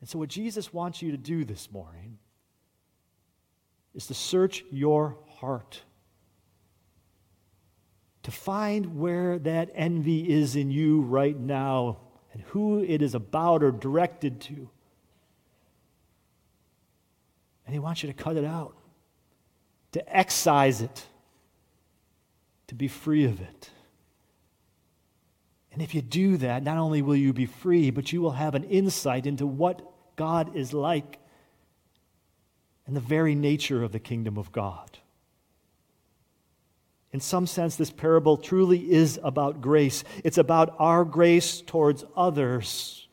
And 0.00 0.08
so, 0.08 0.18
what 0.18 0.28
Jesus 0.28 0.72
wants 0.72 1.00
you 1.00 1.12
to 1.12 1.16
do 1.16 1.44
this 1.44 1.70
morning 1.72 2.18
is 3.94 4.06
to 4.08 4.14
search 4.14 4.62
your 4.70 5.16
heart 5.38 5.80
to 8.26 8.32
find 8.32 8.98
where 8.98 9.38
that 9.38 9.70
envy 9.72 10.28
is 10.28 10.56
in 10.56 10.68
you 10.68 11.00
right 11.02 11.38
now 11.38 11.98
and 12.36 12.44
who 12.48 12.84
it 12.84 13.00
is 13.00 13.14
about 13.14 13.62
or 13.62 13.70
directed 13.70 14.42
to. 14.42 14.68
And 17.64 17.72
He 17.72 17.78
wants 17.78 18.02
you 18.02 18.08
to 18.08 18.12
cut 18.12 18.36
it 18.36 18.44
out, 18.44 18.76
to 19.92 20.14
excise 20.14 20.82
it, 20.82 21.06
to 22.66 22.74
be 22.74 22.88
free 22.88 23.24
of 23.24 23.40
it. 23.40 23.70
And 25.72 25.80
if 25.80 25.94
you 25.94 26.02
do 26.02 26.36
that, 26.36 26.62
not 26.62 26.76
only 26.76 27.00
will 27.00 27.16
you 27.16 27.32
be 27.32 27.46
free, 27.46 27.90
but 27.90 28.12
you 28.12 28.20
will 28.20 28.32
have 28.32 28.54
an 28.54 28.64
insight 28.64 29.24
into 29.24 29.46
what 29.46 29.80
God 30.16 30.54
is 30.54 30.74
like 30.74 31.18
and 32.86 32.94
the 32.94 33.00
very 33.00 33.34
nature 33.34 33.82
of 33.82 33.92
the 33.92 33.98
kingdom 33.98 34.36
of 34.36 34.52
God. 34.52 34.98
In 37.12 37.20
some 37.20 37.46
sense, 37.46 37.76
this 37.76 37.90
parable 37.90 38.36
truly 38.36 38.90
is 38.92 39.18
about 39.22 39.60
grace. 39.60 40.04
It's 40.24 40.38
about 40.38 40.74
our 40.78 41.04
grace 41.04 41.62
towards 41.62 42.04
others 42.16 43.08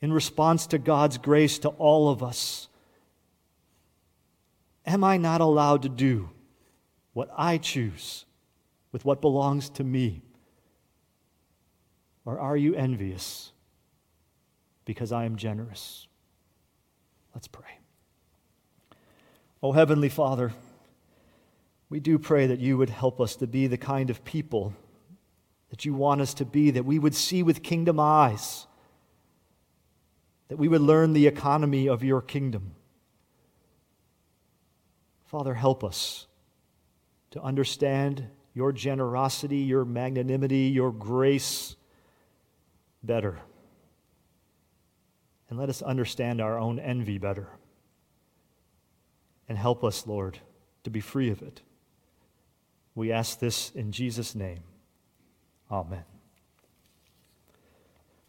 in 0.00 0.12
response 0.12 0.66
to 0.66 0.78
God's 0.78 1.16
grace 1.16 1.58
to 1.60 1.68
all 1.70 2.10
of 2.10 2.22
us. 2.22 2.68
Am 4.86 5.02
I 5.02 5.16
not 5.16 5.40
allowed 5.40 5.82
to 5.82 5.88
do 5.88 6.28
what 7.14 7.30
I 7.36 7.56
choose 7.58 8.26
with 8.92 9.04
what 9.04 9.22
belongs 9.22 9.70
to 9.70 9.84
me? 9.84 10.20
Or 12.26 12.38
are 12.38 12.56
you 12.56 12.74
envious 12.74 13.52
because 14.84 15.10
I 15.10 15.24
am 15.24 15.36
generous? 15.36 16.06
Let's 17.34 17.48
pray. 17.48 17.78
Oh, 19.62 19.72
Heavenly 19.72 20.10
Father, 20.10 20.52
we 21.94 22.00
do 22.00 22.18
pray 22.18 22.48
that 22.48 22.58
you 22.58 22.76
would 22.76 22.90
help 22.90 23.20
us 23.20 23.36
to 23.36 23.46
be 23.46 23.68
the 23.68 23.76
kind 23.76 24.10
of 24.10 24.24
people 24.24 24.74
that 25.70 25.84
you 25.84 25.94
want 25.94 26.20
us 26.20 26.34
to 26.34 26.44
be, 26.44 26.72
that 26.72 26.84
we 26.84 26.98
would 26.98 27.14
see 27.14 27.44
with 27.44 27.62
kingdom 27.62 28.00
eyes, 28.00 28.66
that 30.48 30.56
we 30.56 30.66
would 30.66 30.80
learn 30.80 31.12
the 31.12 31.28
economy 31.28 31.88
of 31.88 32.02
your 32.02 32.20
kingdom. 32.20 32.72
Father, 35.26 35.54
help 35.54 35.84
us 35.84 36.26
to 37.30 37.40
understand 37.40 38.26
your 38.54 38.72
generosity, 38.72 39.58
your 39.58 39.84
magnanimity, 39.84 40.72
your 40.74 40.90
grace 40.90 41.76
better. 43.04 43.38
And 45.48 45.56
let 45.56 45.68
us 45.68 45.80
understand 45.80 46.40
our 46.40 46.58
own 46.58 46.80
envy 46.80 47.18
better. 47.18 47.50
And 49.48 49.56
help 49.56 49.84
us, 49.84 50.08
Lord, 50.08 50.40
to 50.82 50.90
be 50.90 51.00
free 51.00 51.30
of 51.30 51.40
it. 51.40 51.62
We 52.94 53.10
ask 53.10 53.38
this 53.38 53.70
in 53.74 53.92
Jesus' 53.92 54.34
name. 54.34 54.60
Amen. 55.70 56.04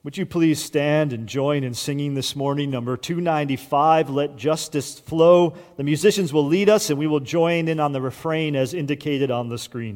Would 0.03 0.17
you 0.17 0.25
please 0.25 0.63
stand 0.63 1.13
and 1.13 1.27
join 1.27 1.63
in 1.63 1.73
singing 1.73 2.13
this 2.13 2.35
morning, 2.35 2.69
number 2.69 2.95
295, 2.95 4.09
Let 4.09 4.35
Justice 4.35 4.99
Flow? 4.99 5.55
The 5.77 5.83
musicians 5.83 6.31
will 6.31 6.45
lead 6.45 6.69
us, 6.69 6.89
and 6.91 6.99
we 6.99 7.07
will 7.07 7.19
join 7.19 7.67
in 7.67 7.79
on 7.79 7.91
the 7.91 8.01
refrain 8.01 8.55
as 8.55 8.75
indicated 8.75 9.31
on 9.31 9.49
the 9.49 9.57
screen. 9.57 9.93